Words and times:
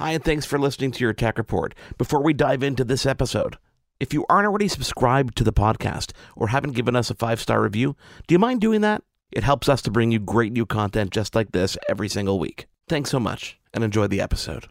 Hi, 0.00 0.12
and 0.12 0.24
thanks 0.24 0.46
for 0.46 0.58
listening 0.58 0.92
to 0.92 1.00
your 1.04 1.12
tech 1.12 1.36
report. 1.36 1.74
Before 1.98 2.22
we 2.22 2.32
dive 2.32 2.62
into 2.62 2.84
this 2.84 3.04
episode, 3.04 3.58
if 4.00 4.14
you 4.14 4.24
aren't 4.30 4.46
already 4.46 4.66
subscribed 4.66 5.36
to 5.36 5.44
the 5.44 5.52
podcast 5.52 6.12
or 6.34 6.48
haven't 6.48 6.72
given 6.72 6.96
us 6.96 7.10
a 7.10 7.14
five-star 7.14 7.60
review, 7.60 7.94
do 8.26 8.34
you 8.34 8.38
mind 8.38 8.62
doing 8.62 8.80
that? 8.80 9.02
It 9.30 9.44
helps 9.44 9.68
us 9.68 9.82
to 9.82 9.90
bring 9.90 10.10
you 10.10 10.18
great 10.18 10.54
new 10.54 10.64
content 10.64 11.10
just 11.10 11.34
like 11.34 11.52
this 11.52 11.76
every 11.86 12.08
single 12.08 12.38
week. 12.38 12.66
Thanks 12.88 13.10
so 13.10 13.20
much 13.20 13.60
and 13.74 13.84
enjoy 13.84 14.06
the 14.06 14.22
episode. 14.22 14.68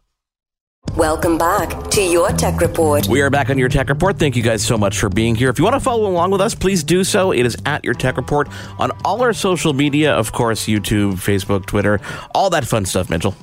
Welcome 0.96 1.38
back 1.38 1.92
to 1.92 2.02
Your 2.02 2.32
Tech 2.32 2.60
Report. 2.60 3.08
We 3.08 3.22
are 3.22 3.30
back 3.30 3.52
on 3.52 3.60
Your 3.60 3.70
Tech 3.70 3.90
Report. 3.90 4.18
Thank 4.18 4.36
you 4.36 4.42
guys 4.42 4.66
so 4.66 4.80
much 4.80 4.98
for 4.98 5.10
being 5.10 5.36
here. 5.36 5.50
If 5.50 5.60
you 5.60 5.64
want 5.64 5.76
to 5.76 5.80
follow 5.80 6.10
along 6.10 6.32
with 6.32 6.42
us, 6.42 6.56
please 6.56 6.84
do 6.84 7.04
so. 7.04 7.32
It 7.34 7.46
is 7.46 7.56
at 7.68 7.86
Your 7.86 7.94
Tech 7.94 8.18
Report 8.18 8.50
on 8.80 8.90
all 9.06 9.22
our 9.22 9.34
social 9.34 9.74
media, 9.74 10.12
of 10.12 10.32
course, 10.32 10.66
YouTube, 10.66 11.18
Facebook, 11.18 11.68
Twitter, 11.68 12.02
all 12.34 12.50
that 12.50 12.66
fun 12.66 12.84
stuff, 12.86 13.12
Mitchell. 13.12 13.36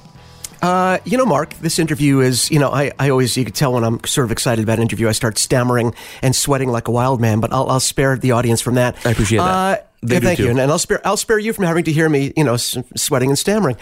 Uh, 0.67 0.99
you 1.05 1.17
know, 1.17 1.25
Mark, 1.25 1.55
this 1.61 1.79
interview 1.79 2.19
is, 2.19 2.51
you 2.51 2.59
know, 2.59 2.71
I, 2.71 2.91
I 2.99 3.11
always, 3.11 3.37
you 3.37 3.45
can 3.45 3.53
tell 3.55 3.73
when 3.73 3.85
I'm 3.85 4.03
sort 4.05 4.25
of 4.25 4.33
excited 4.33 4.65
about 4.65 4.79
an 4.79 4.83
interview, 4.83 5.09
I 5.09 5.13
start 5.13 5.39
stammering 5.39 5.95
and 6.23 6.35
sweating 6.35 6.71
like 6.71 6.89
a 6.89 6.91
wild 6.91 7.21
man, 7.21 7.39
but 7.39 7.53
I'll, 7.53 7.71
I'll 7.71 7.79
spare 7.79 8.17
the 8.17 8.33
audience 8.33 8.61
from 8.61 8.75
that. 8.75 8.97
I 9.07 9.13
appreciate 9.13 9.39
that. 9.39 9.45
Uh, 9.45 9.83
yeah, 10.03 10.21
thank 10.21 10.37
too. 10.39 10.45
you, 10.45 10.51
and, 10.51 10.61
and 10.61 10.71
I'll 10.71 10.79
spare 10.79 11.01
I'll 11.07 11.17
spare 11.17 11.39
you 11.39 11.53
from 11.53 11.65
having 11.65 11.85
to 11.85 11.93
hear 11.93 12.09
me, 12.09 12.33
you 12.37 12.45
know, 12.45 12.55
s- 12.55 12.77
sweating 12.97 13.31
and 13.31 13.39
stammering. 13.39 13.77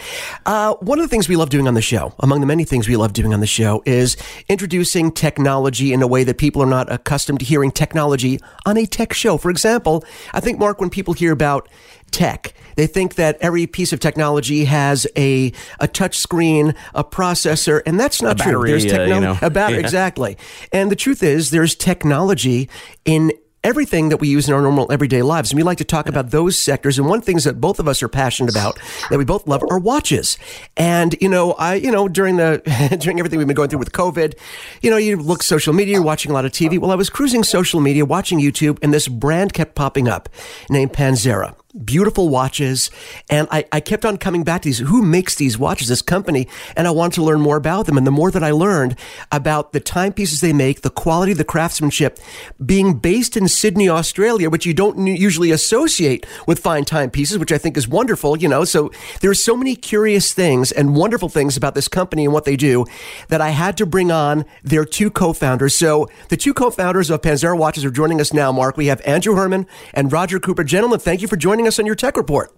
Uh, 0.46 0.74
one 0.80 0.98
of 0.98 1.04
the 1.04 1.08
things 1.08 1.28
we 1.28 1.36
love 1.36 1.50
doing 1.50 1.66
on 1.68 1.74
the 1.74 1.82
show, 1.82 2.14
among 2.20 2.40
the 2.40 2.46
many 2.46 2.64
things 2.64 2.88
we 2.88 2.96
love 2.96 3.12
doing 3.12 3.32
on 3.34 3.40
the 3.40 3.46
show, 3.46 3.82
is 3.84 4.16
introducing 4.48 5.10
technology 5.12 5.92
in 5.92 6.02
a 6.02 6.06
way 6.06 6.24
that 6.24 6.38
people 6.38 6.62
are 6.62 6.66
not 6.66 6.90
accustomed 6.92 7.40
to 7.40 7.44
hearing 7.44 7.70
technology 7.70 8.38
on 8.66 8.76
a 8.76 8.86
tech 8.86 9.12
show. 9.12 9.36
For 9.36 9.50
example, 9.50 10.04
I 10.32 10.40
think 10.40 10.58
Mark, 10.58 10.80
when 10.80 10.90
people 10.90 11.14
hear 11.14 11.32
about 11.32 11.68
tech, 12.10 12.54
they 12.76 12.86
think 12.86 13.16
that 13.16 13.36
every 13.40 13.66
piece 13.66 13.92
of 13.92 13.98
technology 14.00 14.64
has 14.66 15.06
a 15.16 15.52
a 15.80 15.88
touch 15.88 16.16
screen, 16.18 16.74
a 16.94 17.02
processor, 17.04 17.82
and 17.86 17.98
that's 17.98 18.22
not 18.22 18.40
A 18.40 18.42
true. 18.44 18.52
battery, 18.52 18.70
There's 18.70 18.84
uh, 18.84 18.88
you 18.88 18.92
technology 18.98 19.40
know. 19.40 19.46
a 19.46 19.50
battery, 19.50 19.74
Yeah. 19.78 19.80
exactly. 19.84 20.38
And 20.72 20.90
the 20.90 20.96
truth 20.96 21.22
is, 21.22 21.50
there's 21.50 21.74
technology 21.74 22.68
in 23.04 23.32
everything 23.64 24.10
that 24.10 24.18
we 24.18 24.28
use 24.28 24.46
in 24.46 24.54
our 24.54 24.60
normal 24.60 24.92
everyday 24.92 25.22
lives. 25.22 25.50
And 25.50 25.56
we 25.56 25.62
like 25.62 25.78
to 25.78 25.84
talk 25.84 26.08
about 26.08 26.30
those 26.30 26.56
sectors. 26.56 26.98
And 26.98 27.08
one 27.08 27.20
things 27.20 27.44
that 27.44 27.60
both 27.60 27.80
of 27.80 27.88
us 27.88 28.02
are 28.02 28.08
passionate 28.08 28.50
about, 28.50 28.78
that 29.10 29.18
we 29.18 29.24
both 29.24 29.46
love, 29.48 29.62
are 29.70 29.78
watches. 29.78 30.38
And, 30.76 31.16
you 31.20 31.28
know, 31.28 31.52
I, 31.54 31.74
you 31.74 31.90
know, 31.90 32.06
during 32.06 32.36
the, 32.36 32.62
during 33.00 33.18
everything 33.18 33.38
we've 33.38 33.48
been 33.48 33.56
going 33.56 33.70
through 33.70 33.78
with 33.80 33.92
COVID, 33.92 34.34
you 34.82 34.90
know, 34.90 34.96
you 34.96 35.16
look 35.16 35.42
social 35.42 35.72
media, 35.72 35.94
you're 35.94 36.02
watching 36.02 36.30
a 36.30 36.34
lot 36.34 36.44
of 36.44 36.52
TV. 36.52 36.78
Well, 36.78 36.90
I 36.90 36.96
was 36.96 37.10
cruising 37.10 37.42
social 37.42 37.80
media, 37.80 38.04
watching 38.04 38.38
YouTube, 38.38 38.78
and 38.82 38.92
this 38.92 39.08
brand 39.08 39.52
kept 39.54 39.74
popping 39.74 40.06
up 40.06 40.28
named 40.68 40.92
Panzera 40.92 41.56
beautiful 41.84 42.28
watches. 42.28 42.90
And 43.28 43.48
I, 43.50 43.64
I 43.72 43.80
kept 43.80 44.04
on 44.04 44.16
coming 44.18 44.44
back 44.44 44.62
to 44.62 44.68
these. 44.68 44.78
Who 44.78 45.02
makes 45.02 45.34
these 45.34 45.58
watches? 45.58 45.88
This 45.88 46.02
company. 46.02 46.48
And 46.76 46.86
I 46.86 46.90
wanted 46.90 47.14
to 47.14 47.22
learn 47.22 47.40
more 47.40 47.56
about 47.56 47.86
them. 47.86 47.96
And 47.96 48.06
the 48.06 48.10
more 48.10 48.30
that 48.30 48.44
I 48.44 48.50
learned 48.50 48.96
about 49.32 49.72
the 49.72 49.80
timepieces 49.80 50.40
they 50.40 50.52
make, 50.52 50.82
the 50.82 50.90
quality, 50.90 51.32
the 51.32 51.44
craftsmanship, 51.44 52.18
being 52.64 52.94
based 52.94 53.36
in 53.36 53.48
Sydney, 53.48 53.88
Australia, 53.88 54.48
which 54.50 54.66
you 54.66 54.74
don't 54.74 55.06
usually 55.06 55.50
associate 55.50 56.26
with 56.46 56.58
fine 56.58 56.84
timepieces, 56.84 57.38
which 57.38 57.52
I 57.52 57.58
think 57.58 57.76
is 57.76 57.88
wonderful, 57.88 58.36
you 58.36 58.48
know. 58.48 58.64
So 58.64 58.90
there's 59.20 59.42
so 59.42 59.56
many 59.56 59.74
curious 59.74 60.32
things 60.32 60.70
and 60.70 60.96
wonderful 60.96 61.28
things 61.28 61.56
about 61.56 61.74
this 61.74 61.88
company 61.88 62.24
and 62.24 62.32
what 62.32 62.44
they 62.44 62.56
do 62.56 62.86
that 63.28 63.40
I 63.40 63.50
had 63.50 63.76
to 63.78 63.86
bring 63.86 64.10
on 64.10 64.44
their 64.62 64.84
two 64.84 65.10
co-founders. 65.10 65.74
So 65.74 66.08
the 66.28 66.36
two 66.36 66.54
co-founders 66.54 67.10
of 67.10 67.22
Panzera 67.22 67.58
Watches 67.58 67.84
are 67.84 67.90
joining 67.90 68.20
us 68.20 68.32
now, 68.32 68.52
Mark. 68.52 68.76
We 68.76 68.86
have 68.86 69.00
Andrew 69.04 69.34
Herman 69.34 69.66
and 69.92 70.12
Roger 70.12 70.38
Cooper. 70.38 70.64
Gentlemen, 70.64 71.00
thank 71.00 71.22
you 71.22 71.28
for 71.28 71.36
joining 71.36 71.63
us 71.66 71.78
on 71.78 71.86
your 71.86 71.94
tech 71.94 72.16
report. 72.16 72.52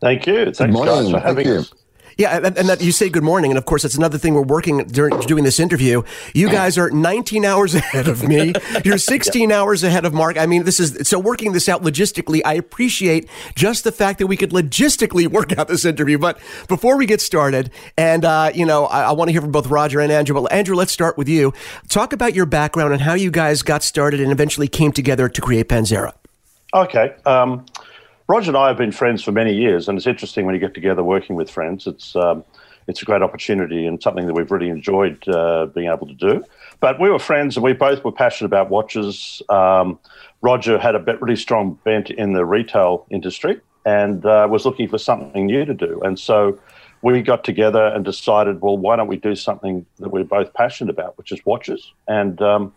Thank 0.00 0.26
you. 0.26 0.52
Thanks, 0.52 0.60
morning. 0.72 0.94
guys, 0.94 1.06
for 1.06 1.12
Thank 1.12 1.24
having 1.24 1.46
you. 1.46 1.54
us. 1.60 1.72
Yeah, 2.18 2.38
and, 2.38 2.56
and 2.56 2.68
that 2.70 2.80
you 2.80 2.92
say 2.92 3.10
good 3.10 3.22
morning, 3.22 3.50
and 3.50 3.58
of 3.58 3.66
course 3.66 3.82
that's 3.82 3.94
another 3.94 4.16
thing 4.16 4.32
we're 4.32 4.40
working 4.40 4.86
during 4.86 5.20
doing 5.20 5.44
this 5.44 5.60
interview. 5.60 6.02
You 6.32 6.48
guys 6.48 6.78
are 6.78 6.90
19 6.90 7.44
hours 7.44 7.74
ahead 7.74 8.08
of 8.08 8.26
me. 8.26 8.54
You're 8.86 8.96
16 8.96 9.52
hours 9.52 9.84
ahead 9.84 10.06
of 10.06 10.14
Mark. 10.14 10.38
I 10.38 10.46
mean, 10.46 10.64
this 10.64 10.80
is 10.80 11.06
so 11.06 11.18
working 11.18 11.52
this 11.52 11.68
out 11.68 11.82
logistically. 11.82 12.40
I 12.42 12.54
appreciate 12.54 13.28
just 13.54 13.84
the 13.84 13.92
fact 13.92 14.18
that 14.20 14.28
we 14.28 14.36
could 14.38 14.50
logistically 14.50 15.26
work 15.30 15.58
out 15.58 15.68
this 15.68 15.84
interview. 15.84 16.16
But 16.16 16.38
before 16.68 16.96
we 16.96 17.04
get 17.04 17.20
started, 17.20 17.70
and 17.98 18.24
uh, 18.24 18.50
you 18.54 18.64
know, 18.64 18.86
I, 18.86 19.02
I 19.02 19.12
want 19.12 19.28
to 19.28 19.32
hear 19.32 19.42
from 19.42 19.52
both 19.52 19.66
Roger 19.66 20.00
and 20.00 20.10
Andrew. 20.10 20.40
But 20.40 20.50
Andrew, 20.52 20.74
let's 20.74 20.92
start 20.92 21.18
with 21.18 21.28
you. 21.28 21.52
Talk 21.90 22.14
about 22.14 22.32
your 22.32 22.46
background 22.46 22.94
and 22.94 23.02
how 23.02 23.12
you 23.12 23.30
guys 23.30 23.60
got 23.60 23.82
started 23.82 24.22
and 24.22 24.32
eventually 24.32 24.68
came 24.68 24.90
together 24.90 25.28
to 25.28 25.40
create 25.42 25.68
Panzera. 25.68 26.14
Okay. 26.72 27.14
Um, 27.26 27.66
Roger 28.28 28.50
and 28.50 28.56
I 28.56 28.66
have 28.68 28.76
been 28.76 28.90
friends 28.90 29.22
for 29.22 29.30
many 29.30 29.54
years, 29.54 29.88
and 29.88 29.96
it's 29.96 30.06
interesting 30.06 30.46
when 30.46 30.54
you 30.54 30.60
get 30.60 30.74
together 30.74 31.04
working 31.04 31.36
with 31.36 31.48
friends. 31.48 31.86
It's 31.86 32.16
um, 32.16 32.44
it's 32.88 33.00
a 33.00 33.04
great 33.04 33.22
opportunity 33.22 33.86
and 33.86 34.02
something 34.02 34.26
that 34.26 34.34
we've 34.34 34.50
really 34.50 34.68
enjoyed 34.68 35.28
uh, 35.28 35.66
being 35.66 35.88
able 35.88 36.08
to 36.08 36.14
do. 36.14 36.44
But 36.80 37.00
we 37.00 37.08
were 37.08 37.20
friends, 37.20 37.56
and 37.56 37.62
we 37.62 37.72
both 37.72 38.02
were 38.02 38.10
passionate 38.10 38.46
about 38.46 38.68
watches. 38.68 39.42
Um, 39.48 39.98
Roger 40.42 40.76
had 40.76 40.96
a 40.96 40.98
bit- 40.98 41.22
really 41.22 41.36
strong 41.36 41.78
bent 41.84 42.10
in 42.10 42.32
the 42.32 42.44
retail 42.44 43.06
industry 43.10 43.60
and 43.84 44.26
uh, 44.26 44.48
was 44.50 44.64
looking 44.64 44.88
for 44.88 44.98
something 44.98 45.46
new 45.46 45.64
to 45.64 45.74
do, 45.74 46.00
and 46.02 46.18
so. 46.18 46.58
We 47.02 47.20
got 47.22 47.44
together 47.44 47.84
and 47.84 48.04
decided, 48.04 48.62
well, 48.62 48.76
why 48.76 48.96
don't 48.96 49.06
we 49.06 49.18
do 49.18 49.36
something 49.36 49.84
that 49.98 50.08
we're 50.08 50.24
both 50.24 50.52
passionate 50.54 50.90
about, 50.90 51.16
which 51.18 51.30
is 51.30 51.44
watches? 51.44 51.92
And 52.08 52.40
um, 52.40 52.72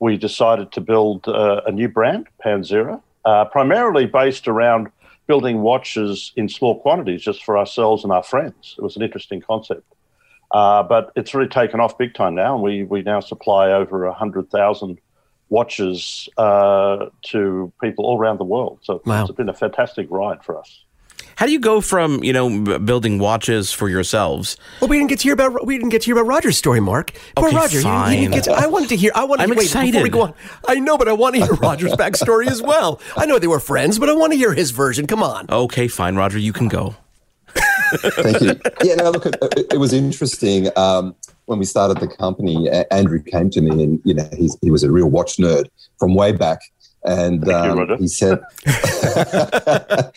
we 0.00 0.18
decided 0.18 0.72
to 0.72 0.80
build 0.80 1.28
uh, 1.28 1.62
a 1.64 1.70
new 1.70 1.88
brand, 1.88 2.26
Panzera, 2.44 3.00
uh, 3.24 3.44
primarily 3.46 4.06
based 4.06 4.48
around 4.48 4.88
building 5.26 5.62
watches 5.62 6.32
in 6.36 6.48
small 6.48 6.80
quantities 6.80 7.22
just 7.22 7.44
for 7.44 7.56
ourselves 7.56 8.02
and 8.04 8.12
our 8.12 8.22
friends. 8.22 8.74
It 8.78 8.82
was 8.82 8.96
an 8.96 9.02
interesting 9.02 9.40
concept. 9.40 9.84
Uh, 10.52 10.82
but 10.82 11.12
it's 11.14 11.32
really 11.32 11.48
taken 11.48 11.78
off 11.78 11.96
big 11.96 12.12
time 12.14 12.34
now, 12.34 12.54
and 12.54 12.62
we, 12.64 12.82
we 12.82 13.02
now 13.02 13.20
supply 13.20 13.70
over 13.70 14.06
100,000 14.08 14.98
watches 15.48 16.28
uh, 16.36 17.06
to 17.22 17.72
people 17.80 18.04
all 18.04 18.18
around 18.18 18.38
the 18.38 18.44
world. 18.44 18.80
So 18.82 19.00
Wow. 19.06 19.22
it's 19.22 19.30
been 19.32 19.48
a 19.48 19.54
fantastic 19.54 20.08
ride 20.10 20.42
for 20.44 20.58
us. 20.58 20.84
How 21.40 21.46
do 21.46 21.52
you 21.52 21.58
go 21.58 21.80
from, 21.80 22.22
you 22.22 22.34
know, 22.34 22.78
building 22.80 23.18
watches 23.18 23.72
for 23.72 23.88
yourselves? 23.88 24.58
Well, 24.78 24.88
we 24.90 24.98
didn't 24.98 25.08
get 25.08 25.20
to 25.20 25.22
hear 25.22 25.32
about 25.32 25.64
we 25.66 25.78
didn't 25.78 25.88
get 25.88 26.02
to 26.02 26.04
hear 26.04 26.18
about 26.18 26.26
Roger's 26.28 26.58
story, 26.58 26.80
Mark. 26.80 27.12
Poor 27.34 27.48
Okay, 27.48 27.56
Roger, 27.56 27.80
you- 27.80 27.88
you, 27.88 28.20
didn't 28.28 28.34
get 28.34 28.44
to, 28.44 28.52
I 28.52 28.66
wanted 28.66 28.90
to 28.90 28.96
hear. 28.96 29.10
I 29.14 29.24
wanted. 29.24 29.44
I'm 29.44 29.48
to, 29.48 29.54
wait, 29.56 29.64
Before 29.68 29.80
we 29.80 29.88
excited. 29.88 30.12
go 30.12 30.20
on, 30.20 30.34
I 30.68 30.74
know, 30.74 30.98
but 30.98 31.08
I 31.08 31.14
want 31.14 31.36
to 31.36 31.40
hear 31.42 31.54
Roger's 31.54 31.92
backstory 31.92 32.46
as 32.46 32.60
well. 32.60 33.00
I 33.16 33.24
know 33.24 33.38
they 33.38 33.46
were 33.46 33.58
friends, 33.58 33.98
but 33.98 34.10
I 34.10 34.12
want 34.12 34.32
to 34.34 34.36
hear 34.36 34.52
his 34.52 34.70
version. 34.70 35.06
Come 35.06 35.22
on. 35.22 35.46
Okay, 35.48 35.88
fine, 35.88 36.14
Roger, 36.14 36.38
you 36.38 36.52
can 36.52 36.68
go. 36.68 36.94
Thank 37.94 38.42
you. 38.42 38.60
Yeah, 38.84 38.96
no, 38.96 39.08
look, 39.10 39.24
it, 39.24 39.36
it 39.72 39.78
was 39.78 39.94
interesting. 39.94 40.68
Um, 40.76 41.14
when 41.46 41.58
we 41.58 41.64
started 41.64 42.00
the 42.00 42.06
company, 42.08 42.68
Andrew 42.90 43.22
came 43.22 43.48
to 43.48 43.62
me 43.62 43.82
and, 43.82 43.98
you 44.04 44.12
know, 44.12 44.28
he's, 44.36 44.58
he 44.60 44.70
was 44.70 44.84
a 44.84 44.90
real 44.92 45.08
watch 45.08 45.38
nerd 45.38 45.70
from 45.98 46.14
way 46.14 46.32
back. 46.32 46.60
And 47.04 47.46
you, 47.46 47.52
um, 47.52 47.78
Roger. 47.78 47.96
he 47.96 48.08
said, 48.08 48.40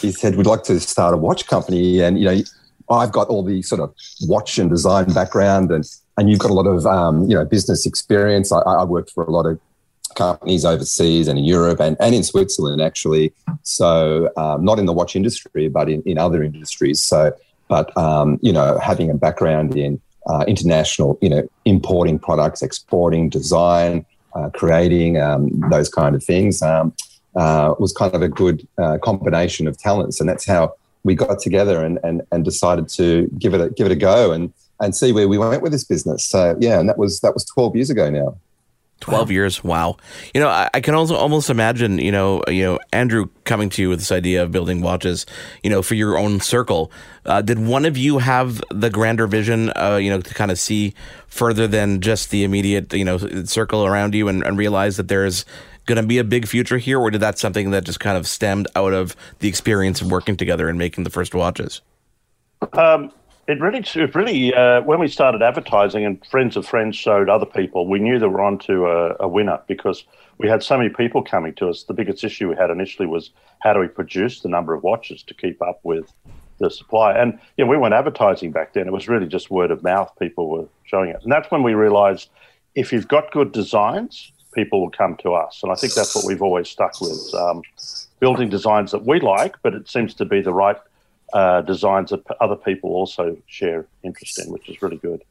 he 0.00 0.12
said, 0.12 0.36
we'd 0.36 0.46
like 0.46 0.62
to 0.64 0.80
start 0.80 1.14
a 1.14 1.16
watch 1.16 1.46
company. 1.46 2.00
And, 2.00 2.18
you 2.18 2.24
know, 2.24 2.42
I've 2.90 3.12
got 3.12 3.28
all 3.28 3.42
the 3.42 3.62
sort 3.62 3.80
of 3.80 3.94
watch 4.22 4.58
and 4.58 4.70
design 4.70 5.12
background 5.12 5.70
and, 5.70 5.84
and 6.16 6.30
you've 6.30 6.38
got 6.38 6.50
a 6.50 6.54
lot 6.54 6.66
of, 6.66 6.86
um, 6.86 7.28
you 7.28 7.36
know, 7.36 7.44
business 7.44 7.86
experience. 7.86 8.52
I, 8.52 8.60
I 8.60 8.84
worked 8.84 9.10
for 9.10 9.24
a 9.24 9.30
lot 9.30 9.46
of 9.46 9.58
companies 10.14 10.64
overseas 10.64 11.28
and 11.28 11.38
in 11.38 11.44
Europe 11.44 11.80
and, 11.80 11.96
and 12.00 12.14
in 12.14 12.22
Switzerland, 12.22 12.80
actually. 12.80 13.32
So, 13.62 14.30
um, 14.36 14.64
not 14.64 14.78
in 14.78 14.86
the 14.86 14.92
watch 14.92 15.16
industry, 15.16 15.68
but 15.68 15.88
in, 15.88 16.02
in 16.02 16.18
other 16.18 16.42
industries. 16.42 17.02
So, 17.02 17.32
but, 17.68 17.96
um, 17.96 18.38
you 18.42 18.52
know, 18.52 18.78
having 18.78 19.10
a 19.10 19.14
background 19.14 19.76
in 19.76 20.00
uh, 20.26 20.44
international, 20.46 21.18
you 21.20 21.28
know, 21.28 21.48
importing 21.64 22.18
products, 22.18 22.62
exporting, 22.62 23.28
design, 23.28 24.06
uh, 24.34 24.50
creating 24.50 25.18
um, 25.18 25.48
those 25.70 25.88
kind 25.88 26.14
of 26.14 26.22
things 26.22 26.62
um, 26.62 26.92
uh, 27.36 27.74
was 27.78 27.92
kind 27.92 28.14
of 28.14 28.22
a 28.22 28.28
good 28.28 28.66
uh, 28.78 28.98
combination 28.98 29.66
of 29.66 29.78
talents. 29.78 30.20
And 30.20 30.28
that's 30.28 30.46
how 30.46 30.74
we 31.04 31.14
got 31.14 31.38
together 31.38 31.84
and, 31.84 31.98
and, 32.02 32.22
and 32.32 32.44
decided 32.44 32.88
to 32.90 33.28
give 33.38 33.54
it 33.54 33.60
a, 33.60 33.70
give 33.70 33.86
it 33.86 33.92
a 33.92 33.96
go 33.96 34.32
and, 34.32 34.52
and 34.80 34.94
see 34.94 35.12
where 35.12 35.28
we 35.28 35.38
went 35.38 35.62
with 35.62 35.72
this 35.72 35.84
business. 35.84 36.24
So, 36.24 36.56
yeah, 36.60 36.80
and 36.80 36.88
that 36.88 36.98
was, 36.98 37.20
that 37.20 37.34
was 37.34 37.44
12 37.44 37.76
years 37.76 37.90
ago 37.90 38.10
now. 38.10 38.36
Twelve 39.00 39.30
years, 39.30 39.62
wow! 39.62 39.98
You 40.32 40.40
know, 40.40 40.48
I, 40.48 40.70
I, 40.72 40.80
can 40.80 40.94
also 40.94 41.14
almost 41.14 41.50
imagine, 41.50 41.98
you 41.98 42.10
know, 42.10 42.42
you 42.48 42.62
know, 42.62 42.78
Andrew 42.90 43.26
coming 43.44 43.68
to 43.70 43.82
you 43.82 43.90
with 43.90 43.98
this 43.98 44.10
idea 44.10 44.42
of 44.42 44.50
building 44.50 44.80
watches, 44.80 45.26
you 45.62 45.68
know, 45.68 45.82
for 45.82 45.94
your 45.94 46.16
own 46.16 46.40
circle. 46.40 46.90
Uh, 47.26 47.42
did 47.42 47.58
one 47.58 47.84
of 47.84 47.98
you 47.98 48.18
have 48.18 48.62
the 48.70 48.88
grander 48.88 49.26
vision, 49.26 49.70
uh, 49.76 49.98
you 50.00 50.08
know, 50.08 50.20
to 50.20 50.32
kind 50.32 50.50
of 50.50 50.58
see 50.58 50.94
further 51.26 51.66
than 51.66 52.00
just 52.00 52.30
the 52.30 52.44
immediate, 52.44 52.94
you 52.94 53.04
know, 53.04 53.18
circle 53.44 53.84
around 53.84 54.14
you, 54.14 54.28
and, 54.28 54.42
and 54.42 54.56
realize 54.56 54.96
that 54.96 55.08
there's 55.08 55.44
going 55.86 56.00
to 56.00 56.06
be 56.06 56.18
a 56.18 56.24
big 56.24 56.48
future 56.48 56.78
here, 56.78 56.98
or 56.98 57.10
did 57.10 57.20
that 57.20 57.38
something 57.38 57.72
that 57.72 57.84
just 57.84 58.00
kind 58.00 58.16
of 58.16 58.26
stemmed 58.26 58.68
out 58.74 58.94
of 58.94 59.14
the 59.40 59.48
experience 59.48 60.00
of 60.00 60.10
working 60.10 60.36
together 60.36 60.68
and 60.68 60.78
making 60.78 61.04
the 61.04 61.10
first 61.10 61.34
watches? 61.34 61.82
Um, 62.72 63.12
it 63.46 63.60
really, 63.60 63.80
it 63.80 64.14
really, 64.14 64.54
uh, 64.54 64.80
when 64.82 64.98
we 64.98 65.08
started 65.08 65.42
advertising 65.42 66.04
and 66.04 66.24
friends 66.26 66.56
of 66.56 66.66
friends 66.66 66.96
showed 66.96 67.28
other 67.28 67.46
people, 67.46 67.86
we 67.86 67.98
knew 67.98 68.18
we 68.18 68.26
were 68.26 68.40
onto 68.40 68.86
a, 68.86 69.16
a 69.20 69.28
winner 69.28 69.60
because 69.66 70.04
we 70.38 70.48
had 70.48 70.62
so 70.62 70.76
many 70.76 70.88
people 70.88 71.22
coming 71.22 71.54
to 71.54 71.68
us. 71.68 71.84
The 71.84 71.94
biggest 71.94 72.24
issue 72.24 72.48
we 72.48 72.56
had 72.56 72.70
initially 72.70 73.06
was 73.06 73.30
how 73.60 73.72
do 73.72 73.80
we 73.80 73.88
produce 73.88 74.40
the 74.40 74.48
number 74.48 74.74
of 74.74 74.82
watches 74.82 75.22
to 75.24 75.34
keep 75.34 75.60
up 75.62 75.80
with 75.82 76.12
the 76.58 76.70
supply? 76.70 77.12
And 77.12 77.38
yeah, 77.56 77.66
we 77.66 77.76
weren't 77.76 77.94
advertising 77.94 78.50
back 78.50 78.72
then. 78.72 78.86
It 78.86 78.92
was 78.92 79.08
really 79.08 79.26
just 79.26 79.50
word 79.50 79.70
of 79.70 79.82
mouth. 79.82 80.10
People 80.18 80.48
were 80.48 80.66
showing 80.84 81.10
it, 81.10 81.20
and 81.22 81.30
that's 81.30 81.50
when 81.50 81.62
we 81.62 81.74
realised 81.74 82.30
if 82.74 82.92
you've 82.92 83.08
got 83.08 83.30
good 83.30 83.52
designs, 83.52 84.32
people 84.54 84.80
will 84.80 84.90
come 84.90 85.16
to 85.18 85.34
us. 85.34 85.60
And 85.62 85.70
I 85.70 85.74
think 85.74 85.94
that's 85.94 86.14
what 86.14 86.24
we've 86.24 86.42
always 86.42 86.68
stuck 86.68 87.00
with: 87.00 87.34
um, 87.34 87.62
building 88.20 88.48
designs 88.48 88.90
that 88.92 89.04
we 89.04 89.20
like, 89.20 89.56
but 89.62 89.74
it 89.74 89.88
seems 89.88 90.14
to 90.14 90.24
be 90.24 90.40
the 90.40 90.52
right 90.52 90.78
uh, 91.34 91.60
designs 91.62 92.10
that 92.10 92.22
other 92.40 92.56
people 92.56 92.90
also 92.90 93.36
share 93.46 93.86
interest 94.02 94.38
in, 94.38 94.52
which 94.52 94.68
is 94.68 94.80
really 94.80 94.96
good. 94.96 95.22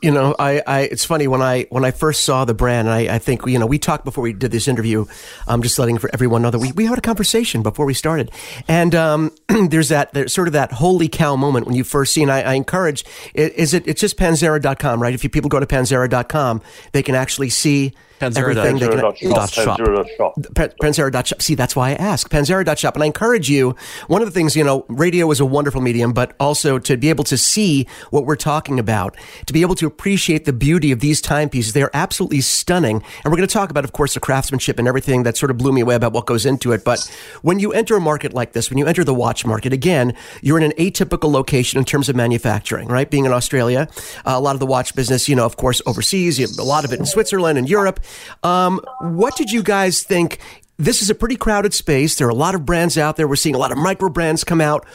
You 0.00 0.12
know, 0.12 0.34
I, 0.38 0.62
I, 0.66 0.80
it's 0.82 1.04
funny 1.04 1.26
when 1.26 1.42
I 1.42 1.66
when 1.68 1.84
I 1.84 1.90
first 1.90 2.22
saw 2.22 2.44
the 2.44 2.54
brand, 2.54 2.88
and 2.88 2.94
I, 2.94 3.16
I 3.16 3.18
think 3.18 3.44
you 3.44 3.58
know 3.58 3.66
we 3.66 3.78
talked 3.78 4.04
before 4.04 4.22
we 4.22 4.32
did 4.32 4.52
this 4.52 4.68
interview. 4.68 5.04
I'm 5.46 5.60
just 5.60 5.78
letting 5.78 5.98
for 5.98 6.08
everyone 6.14 6.40
know 6.40 6.50
that 6.50 6.60
we, 6.60 6.72
we 6.72 6.86
had 6.86 6.96
a 6.96 7.02
conversation 7.02 7.62
before 7.62 7.84
we 7.84 7.92
started, 7.92 8.30
and 8.68 8.94
um, 8.94 9.32
there's 9.68 9.88
that 9.90 10.14
there's 10.14 10.32
sort 10.32 10.46
of 10.46 10.52
that 10.52 10.72
holy 10.72 11.08
cow 11.08 11.36
moment 11.36 11.66
when 11.66 11.74
you 11.74 11.84
first 11.84 12.14
see. 12.14 12.22
And 12.22 12.30
I, 12.30 12.42
I 12.42 12.54
encourage, 12.54 13.04
is 13.34 13.74
it 13.74 13.86
it's 13.86 14.00
just 14.00 14.16
panzera.com, 14.16 15.02
right? 15.02 15.12
If 15.12 15.24
you 15.24 15.30
people 15.30 15.50
go 15.50 15.60
to 15.60 15.66
panzera.com, 15.66 16.62
they 16.92 17.02
can 17.02 17.14
actually 17.14 17.50
see. 17.50 17.92
Everything. 18.22 18.78
They 18.78 18.88
can, 18.88 18.98
Panzera. 18.98 20.08
shop. 20.16 20.36
Panzera. 20.80 21.26
shop. 21.26 21.42
See, 21.42 21.54
that's 21.54 21.76
why 21.76 21.90
I 21.90 21.94
ask. 21.94 22.30
Panzera. 22.30 22.76
shop. 22.78 22.94
And 22.94 23.02
I 23.02 23.06
encourage 23.06 23.48
you, 23.48 23.74
one 24.08 24.22
of 24.22 24.28
the 24.28 24.32
things, 24.32 24.56
you 24.56 24.64
know, 24.64 24.84
radio 24.88 25.30
is 25.30 25.40
a 25.40 25.46
wonderful 25.46 25.80
medium, 25.80 26.12
but 26.12 26.34
also 26.40 26.78
to 26.78 26.96
be 26.96 27.08
able 27.08 27.24
to 27.24 27.36
see 27.36 27.86
what 28.10 28.24
we're 28.24 28.36
talking 28.36 28.78
about, 28.78 29.16
to 29.46 29.52
be 29.52 29.62
able 29.62 29.74
to 29.76 29.86
appreciate 29.86 30.44
the 30.44 30.52
beauty 30.52 30.92
of 30.92 31.00
these 31.00 31.20
timepieces. 31.20 31.72
They 31.72 31.82
are 31.82 31.90
absolutely 31.94 32.40
stunning. 32.40 32.96
And 33.24 33.32
we're 33.32 33.36
going 33.36 33.48
to 33.48 33.52
talk 33.52 33.70
about, 33.70 33.84
of 33.84 33.92
course, 33.92 34.14
the 34.14 34.20
craftsmanship 34.20 34.78
and 34.78 34.88
everything 34.88 35.22
that 35.24 35.36
sort 35.36 35.50
of 35.50 35.58
blew 35.58 35.72
me 35.72 35.80
away 35.80 35.94
about 35.94 36.12
what 36.12 36.26
goes 36.26 36.46
into 36.46 36.72
it. 36.72 36.84
But 36.84 37.10
when 37.42 37.58
you 37.58 37.72
enter 37.72 37.96
a 37.96 38.00
market 38.00 38.32
like 38.32 38.52
this, 38.52 38.70
when 38.70 38.78
you 38.78 38.86
enter 38.86 39.04
the 39.04 39.14
watch 39.14 39.44
market, 39.44 39.72
again, 39.72 40.14
you're 40.40 40.58
in 40.58 40.64
an 40.64 40.72
atypical 40.78 41.30
location 41.30 41.78
in 41.78 41.84
terms 41.84 42.08
of 42.08 42.16
manufacturing, 42.16 42.88
right? 42.88 43.10
Being 43.10 43.26
in 43.26 43.32
Australia, 43.32 43.88
uh, 44.24 44.32
a 44.34 44.40
lot 44.40 44.54
of 44.54 44.60
the 44.60 44.66
watch 44.66 44.94
business, 44.94 45.28
you 45.28 45.36
know, 45.36 45.44
of 45.44 45.56
course, 45.56 45.82
overseas, 45.86 46.38
a 46.58 46.62
lot 46.62 46.84
of 46.84 46.92
it 46.92 46.98
in 46.98 47.06
Switzerland 47.06 47.58
and 47.58 47.68
Europe. 47.68 48.00
Um, 48.42 48.80
what 49.00 49.36
did 49.36 49.50
you 49.50 49.62
guys 49.62 50.02
think? 50.02 50.38
This 50.78 51.02
is 51.02 51.10
a 51.10 51.14
pretty 51.14 51.36
crowded 51.36 51.74
space. 51.74 52.16
There 52.16 52.26
are 52.26 52.30
a 52.30 52.34
lot 52.34 52.54
of 52.54 52.66
brands 52.66 52.98
out 52.98 53.16
there. 53.16 53.28
We're 53.28 53.36
seeing 53.36 53.54
a 53.54 53.58
lot 53.58 53.72
of 53.72 53.78
micro 53.78 54.08
brands 54.08 54.42
come 54.42 54.60
out. 54.60 54.86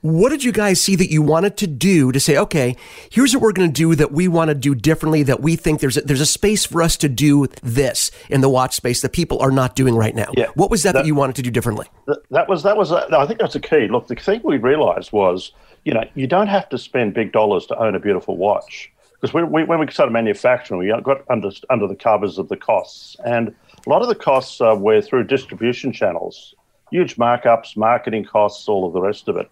What 0.00 0.28
did 0.28 0.44
you 0.44 0.52
guys 0.52 0.82
see 0.82 0.96
that 0.96 1.10
you 1.10 1.22
wanted 1.22 1.56
to 1.56 1.66
do 1.66 2.12
to 2.12 2.20
say, 2.20 2.36
okay, 2.36 2.76
here's 3.10 3.34
what 3.34 3.42
we're 3.42 3.52
going 3.52 3.70
to 3.70 3.72
do 3.72 3.94
that 3.94 4.12
we 4.12 4.28
want 4.28 4.50
to 4.50 4.54
do 4.54 4.74
differently, 4.74 5.22
that 5.22 5.40
we 5.40 5.56
think 5.56 5.80
there's 5.80 5.96
a, 5.96 6.02
there's 6.02 6.20
a 6.20 6.26
space 6.26 6.66
for 6.66 6.82
us 6.82 6.98
to 6.98 7.08
do 7.08 7.46
this 7.62 8.10
in 8.28 8.42
the 8.42 8.50
watch 8.50 8.74
space 8.74 9.00
that 9.00 9.12
people 9.12 9.40
are 9.40 9.50
not 9.50 9.74
doing 9.74 9.96
right 9.96 10.14
now? 10.14 10.30
Yeah, 10.36 10.48
what 10.56 10.70
was 10.70 10.82
that, 10.82 10.92
that, 10.92 11.00
that 11.00 11.06
you 11.06 11.14
wanted 11.14 11.36
to 11.36 11.42
do 11.42 11.50
differently? 11.50 11.86
That 12.30 12.50
was, 12.50 12.62
that 12.64 12.76
was, 12.76 12.92
uh, 12.92 13.08
I 13.12 13.24
think 13.26 13.40
that's 13.40 13.54
a 13.54 13.60
key. 13.60 13.88
Look, 13.88 14.08
the 14.08 14.14
thing 14.14 14.42
we 14.44 14.58
realized 14.58 15.10
was, 15.10 15.52
you 15.86 15.94
know, 15.94 16.04
you 16.14 16.26
don't 16.26 16.48
have 16.48 16.68
to 16.68 16.76
spend 16.76 17.14
big 17.14 17.32
dollars 17.32 17.64
to 17.66 17.78
own 17.78 17.94
a 17.94 18.00
beautiful 18.00 18.36
watch 18.36 18.92
because 19.24 19.32
we, 19.32 19.42
we, 19.42 19.64
when 19.64 19.78
we 19.78 19.90
started 19.90 20.12
manufacturing, 20.12 20.78
we 20.78 20.92
got 21.02 21.24
under 21.30 21.48
under 21.70 21.86
the 21.86 21.96
covers 21.96 22.36
of 22.36 22.50
the 22.50 22.58
costs, 22.58 23.16
and 23.24 23.54
a 23.86 23.88
lot 23.88 24.02
of 24.02 24.08
the 24.08 24.14
costs 24.14 24.60
uh, 24.60 24.76
were 24.78 25.00
through 25.00 25.24
distribution 25.24 25.94
channels, 25.94 26.54
huge 26.90 27.16
markups, 27.16 27.74
marketing 27.74 28.26
costs, 28.26 28.68
all 28.68 28.86
of 28.86 28.92
the 28.92 29.00
rest 29.00 29.26
of 29.28 29.38
it. 29.38 29.50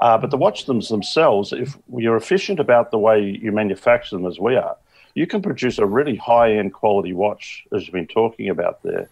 Uh, 0.00 0.18
but 0.18 0.32
the 0.32 0.36
watch 0.36 0.66
themselves, 0.66 1.52
if 1.52 1.78
you're 1.96 2.16
efficient 2.16 2.58
about 2.58 2.90
the 2.90 2.98
way 2.98 3.22
you 3.22 3.52
manufacture 3.52 4.16
them 4.16 4.26
as 4.26 4.40
we 4.40 4.56
are, 4.56 4.76
you 5.14 5.28
can 5.28 5.40
produce 5.40 5.78
a 5.78 5.86
really 5.86 6.16
high-end 6.16 6.72
quality 6.72 7.12
watch, 7.12 7.64
as 7.72 7.82
you've 7.82 7.92
been 7.92 8.08
talking 8.08 8.48
about 8.48 8.82
there, 8.82 9.08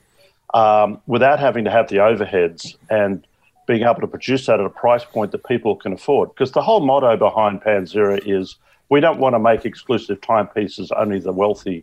um, 0.53 1.01
without 1.07 1.39
having 1.39 1.63
to 1.63 1.71
have 1.71 1.89
the 1.89 1.99
overheads 1.99 2.75
and 2.91 3.25
being 3.69 3.83
able 3.83 4.01
to 4.01 4.09
produce 4.09 4.47
that 4.47 4.59
at 4.59 4.67
a 4.67 4.71
price 4.71 5.05
point 5.05 5.31
that 5.31 5.45
people 5.45 5.77
can 5.77 5.93
afford. 5.93 6.31
Because 6.31 6.51
the 6.51 6.61
whole 6.63 6.81
motto 6.81 7.17
behind 7.17 7.63
Panzera 7.63 8.21
is 8.27 8.57
we 8.93 9.01
don't 9.01 9.19
want 9.19 9.35
to 9.35 9.39
make 9.39 9.65
exclusive 9.65 10.21
timepieces 10.21 10.93
only 10.93 11.19
the 11.19 11.33
wealthy 11.33 11.83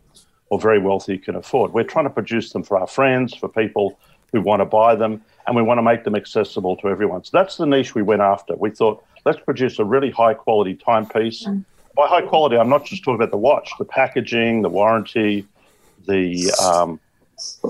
or 0.52 0.60
very 0.60 0.78
wealthy 0.78 1.18
can 1.18 1.36
afford. 1.36 1.74
We're 1.74 1.84
trying 1.84 2.06
to 2.06 2.12
produce 2.12 2.54
them 2.54 2.62
for 2.62 2.78
our 2.80 2.86
friends, 2.86 3.34
for 3.34 3.50
people 3.50 4.00
who 4.32 4.42
want 4.42 4.60
to 4.60 4.66
buy 4.66 4.94
them, 4.94 5.24
and 5.48 5.56
we 5.56 5.64
want 5.64 5.80
to 5.80 5.82
make 5.82 6.04
them 6.04 6.16
accessible 6.16 6.78
to 6.78 6.88
everyone. 6.88 7.24
So 7.24 7.32
that's 7.34 7.58
the 7.58 7.66
niche 7.66 7.96
we 7.96 8.04
went 8.04 8.22
after. 8.22 8.56
We 8.56 8.70
thought, 8.70 9.04
let's 9.26 9.40
produce 9.40 9.80
a 9.80 9.86
really 9.86 10.12
high 10.12 10.36
quality 10.36 10.76
timepiece. 10.76 11.48
Mm. 11.48 11.66
By 11.96 12.08
high 12.08 12.22
quality, 12.22 12.58
I'm 12.58 12.70
not 12.70 12.86
just 12.86 13.04
talking 13.04 13.16
about 13.16 13.32
the 13.32 13.38
watch, 13.38 13.72
the 13.80 13.86
packaging, 13.86 14.62
the 14.62 14.70
warranty, 14.70 15.48
the 16.08 16.52
um, 16.64 17.00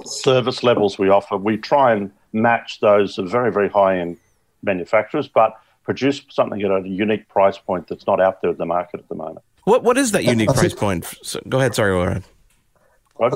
service 0.03 0.63
levels 0.63 0.99
we 0.99 1.07
offer. 1.07 1.37
We 1.37 1.55
try 1.55 1.93
and 1.93 2.11
match 2.33 2.81
those 2.81 3.17
of 3.17 3.31
very, 3.31 3.53
very 3.53 3.69
high 3.69 3.99
end 3.99 4.17
manufacturers, 4.63 5.29
but 5.29 5.57
produce 5.83 6.21
something 6.29 6.61
at 6.61 6.71
a 6.71 6.87
unique 6.87 7.27
price 7.27 7.57
point 7.57 7.87
that's 7.87 8.05
not 8.05 8.19
out 8.19 8.41
there 8.41 8.51
in 8.51 8.57
the 8.57 8.65
market 8.65 8.99
at 8.99 9.09
the 9.09 9.15
moment. 9.15 9.43
What 9.63 9.83
What 9.83 9.97
is 9.97 10.11
that 10.11 10.23
unique 10.23 10.49
price 10.49 10.73
point? 10.73 11.05
So, 11.23 11.39
go 11.47 11.59
ahead. 11.59 11.75
Sorry, 11.75 11.95
Warren. 11.95 12.23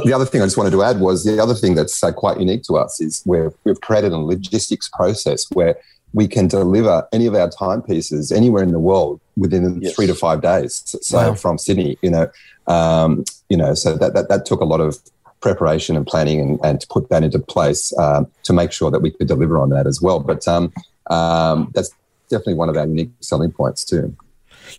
The 0.06 0.13
other 0.13 0.25
thing 0.25 0.42
I 0.42 0.45
just 0.45 0.57
wanted 0.57 0.72
to 0.72 0.81
add 0.81 1.01
was 1.01 1.25
the 1.25 1.42
other 1.44 1.54
thing 1.54 1.75
that's 1.75 2.01
uh, 2.01 2.13
quite 2.13 2.40
unique 2.40 2.63
to 2.63 2.78
us 2.78 3.01
is 3.01 3.22
where 3.25 3.51
we've 3.66 3.81
created 3.81 4.13
a 4.13 4.18
logistics 4.18 4.88
process 4.88 5.45
where 5.51 5.75
we 6.13 6.25
can 6.25 6.48
deliver 6.48 7.06
any 7.12 7.25
of 7.25 7.36
our 7.36 7.50
timepieces 7.50 8.31
anywhere 8.31 8.63
in 8.63 8.72
the 8.72 8.80
world 8.80 9.19
within 9.36 9.81
yes. 9.81 9.94
three 9.94 10.07
to 10.07 10.16
five 10.16 10.42
days. 10.42 10.84
So 10.86 11.18
wow. 11.18 11.36
from 11.36 11.57
Sydney, 11.57 11.98
you 12.01 12.12
know, 12.12 12.30
um, 12.68 13.25
you 13.50 13.57
know, 13.57 13.74
so 13.74 13.98
that, 13.98 14.13
that 14.13 14.30
that 14.30 14.45
took 14.45 14.62
a 14.62 14.66
lot 14.66 14.80
of 14.80 14.98
preparation 15.42 15.98
and 15.98 16.07
planning 16.07 16.40
and, 16.40 16.60
and 16.63 16.80
to 16.80 16.88
put 16.88 17.10
that 17.10 17.24
into 17.24 17.40
place 17.40 17.92
um, 17.98 18.31
to 18.44 18.54
make 18.54 18.72
sure 18.72 18.90
that 18.90 19.01
we 19.01 19.12
could 19.12 19.28
deliver 19.28 19.57
on 19.57 19.69
that 19.69 19.86
as 19.86 20.01
well. 20.01 20.19
But 20.19 20.48
um, 20.48 20.72
um, 21.10 21.72
that's 21.75 21.94
definitely 22.29 22.55
one 22.55 22.69
of 22.69 22.77
our 22.77 22.87
unique 22.87 23.11
selling 23.19 23.51
points 23.51 23.83
too. 23.83 24.15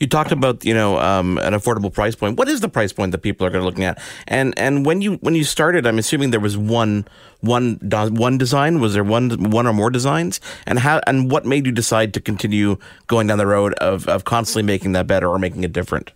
You 0.00 0.06
talked 0.06 0.32
about 0.32 0.64
you 0.64 0.75
know 0.75 0.99
um, 0.99 1.38
an 1.38 1.52
affordable 1.52 1.93
price 1.93 2.14
point. 2.14 2.38
What 2.38 2.49
is 2.49 2.61
the 2.61 2.69
price 2.69 2.93
point 2.93 3.12
that 3.12 3.19
people 3.19 3.46
are 3.46 3.50
going 3.50 3.62
to 3.62 3.67
looking 3.67 3.85
at? 3.85 4.00
And 4.27 4.55
and 4.58 4.84
when 4.86 5.03
you 5.03 5.15
when 5.17 5.34
you 5.34 5.44
started, 5.44 5.86
I'm 5.86 5.98
assuming 5.98 6.31
there 6.31 6.41
was 6.41 6.56
one 6.56 7.06
one 7.41 7.79
one 7.82 8.39
design. 8.39 8.81
Was 8.81 8.94
there 8.94 9.05
one 9.05 9.51
one 9.51 9.67
or 9.67 9.72
more 9.72 9.91
designs? 9.91 10.41
And 10.67 10.79
how 10.79 11.01
and 11.06 11.31
what 11.31 11.44
made 11.44 11.67
you 11.67 11.72
decide 11.72 12.15
to 12.15 12.20
continue 12.20 12.77
going 13.06 13.27
down 13.27 13.39
the 13.39 13.46
road 13.46 13.74
of 13.74 14.08
of 14.08 14.24
constantly 14.24 14.63
making 14.63 14.93
that 14.93 15.06
better 15.06 15.29
or 15.29 15.39
making 15.39 15.65
it 15.65 15.72
different? 15.72 16.13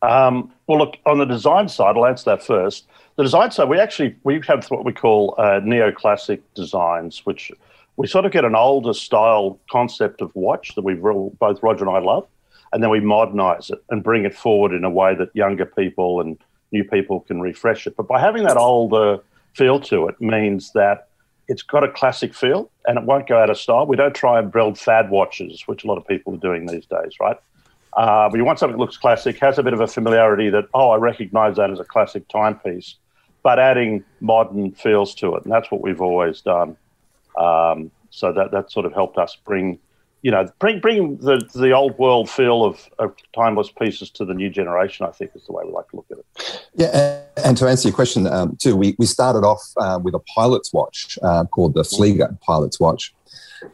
Um, 0.00 0.52
well, 0.66 0.78
look 0.78 0.96
on 1.06 1.18
the 1.18 1.24
design 1.24 1.68
side. 1.68 1.96
I'll 1.96 2.06
answer 2.06 2.30
that 2.30 2.42
first. 2.42 2.86
The 3.16 3.24
design 3.24 3.50
side, 3.50 3.68
we 3.68 3.80
actually 3.80 4.14
we 4.22 4.40
have 4.46 4.64
what 4.70 4.84
we 4.84 4.92
call 4.92 5.34
uh, 5.38 5.60
neoclassic 5.60 6.40
designs, 6.54 7.26
which 7.26 7.50
we 7.98 8.06
sort 8.06 8.24
of 8.24 8.30
get 8.30 8.44
an 8.44 8.54
older 8.54 8.94
style 8.94 9.58
concept 9.70 10.20
of 10.20 10.34
watch 10.36 10.74
that 10.76 10.82
we 10.82 10.94
both 10.94 11.62
Roger 11.62 11.84
and 11.84 11.94
I 11.94 11.98
love, 11.98 12.26
and 12.72 12.80
then 12.80 12.90
we 12.90 13.00
modernize 13.00 13.70
it 13.70 13.82
and 13.90 14.04
bring 14.04 14.24
it 14.24 14.34
forward 14.34 14.72
in 14.72 14.84
a 14.84 14.90
way 14.90 15.16
that 15.16 15.34
younger 15.34 15.66
people 15.66 16.20
and 16.20 16.38
new 16.70 16.84
people 16.84 17.20
can 17.20 17.40
refresh 17.40 17.88
it. 17.88 17.96
But 17.96 18.06
by 18.06 18.20
having 18.20 18.44
that 18.44 18.56
older 18.56 19.18
feel 19.54 19.80
to 19.80 20.06
it 20.06 20.20
means 20.20 20.70
that 20.72 21.08
it's 21.48 21.62
got 21.62 21.82
a 21.82 21.90
classic 21.90 22.34
feel 22.34 22.70
and 22.86 22.98
it 22.98 23.04
won't 23.04 23.26
go 23.26 23.36
out 23.36 23.50
of 23.50 23.58
style. 23.58 23.84
We 23.84 23.96
don't 23.96 24.14
try 24.14 24.38
and 24.38 24.52
build 24.52 24.78
fad 24.78 25.10
watches, 25.10 25.66
which 25.66 25.82
a 25.82 25.88
lot 25.88 25.98
of 25.98 26.06
people 26.06 26.34
are 26.34 26.38
doing 26.38 26.66
these 26.66 26.86
days, 26.86 27.14
right? 27.20 27.38
Uh, 27.96 28.28
but 28.28 28.36
you 28.36 28.44
want 28.44 28.60
something 28.60 28.76
that 28.76 28.80
looks 28.80 28.96
classic, 28.96 29.40
has 29.40 29.58
a 29.58 29.62
bit 29.64 29.72
of 29.72 29.80
a 29.80 29.88
familiarity 29.88 30.50
that, 30.50 30.66
oh, 30.72 30.90
I 30.90 30.96
recognize 30.98 31.56
that 31.56 31.70
as 31.70 31.80
a 31.80 31.84
classic 31.84 32.28
timepiece, 32.28 32.94
but 33.42 33.58
adding 33.58 34.04
modern 34.20 34.70
feels 34.70 35.16
to 35.16 35.34
it. 35.34 35.42
And 35.42 35.52
that's 35.52 35.68
what 35.72 35.80
we've 35.80 36.00
always 36.00 36.42
done. 36.42 36.76
Um, 37.38 37.90
so 38.10 38.32
that 38.32 38.50
that 38.52 38.70
sort 38.70 38.86
of 38.86 38.92
helped 38.92 39.18
us 39.18 39.36
bring, 39.44 39.78
you 40.22 40.30
know, 40.30 40.48
bring 40.58 40.80
bring 40.80 41.18
the 41.18 41.40
the 41.54 41.72
old 41.72 41.96
world 41.98 42.28
feel 42.28 42.64
of, 42.64 42.88
of 42.98 43.14
timeless 43.34 43.70
pieces 43.70 44.10
to 44.10 44.24
the 44.24 44.34
new 44.34 44.50
generation. 44.50 45.06
I 45.06 45.10
think 45.10 45.32
is 45.34 45.46
the 45.46 45.52
way 45.52 45.64
we 45.64 45.72
like 45.72 45.88
to 45.90 45.96
look 45.96 46.06
at 46.10 46.18
it. 46.18 46.66
Yeah, 46.74 47.22
and, 47.44 47.56
to 47.58 47.68
answer 47.68 47.88
your 47.88 47.94
question 47.94 48.26
um, 48.26 48.56
too, 48.56 48.76
we 48.76 48.96
we 48.98 49.06
started 49.06 49.46
off 49.46 49.62
uh, 49.76 49.98
with 50.02 50.14
a 50.14 50.20
pilot's 50.20 50.72
watch 50.72 51.18
uh, 51.22 51.44
called 51.44 51.74
the 51.74 51.82
Flieger 51.82 52.38
pilot's 52.40 52.80
watch. 52.80 53.14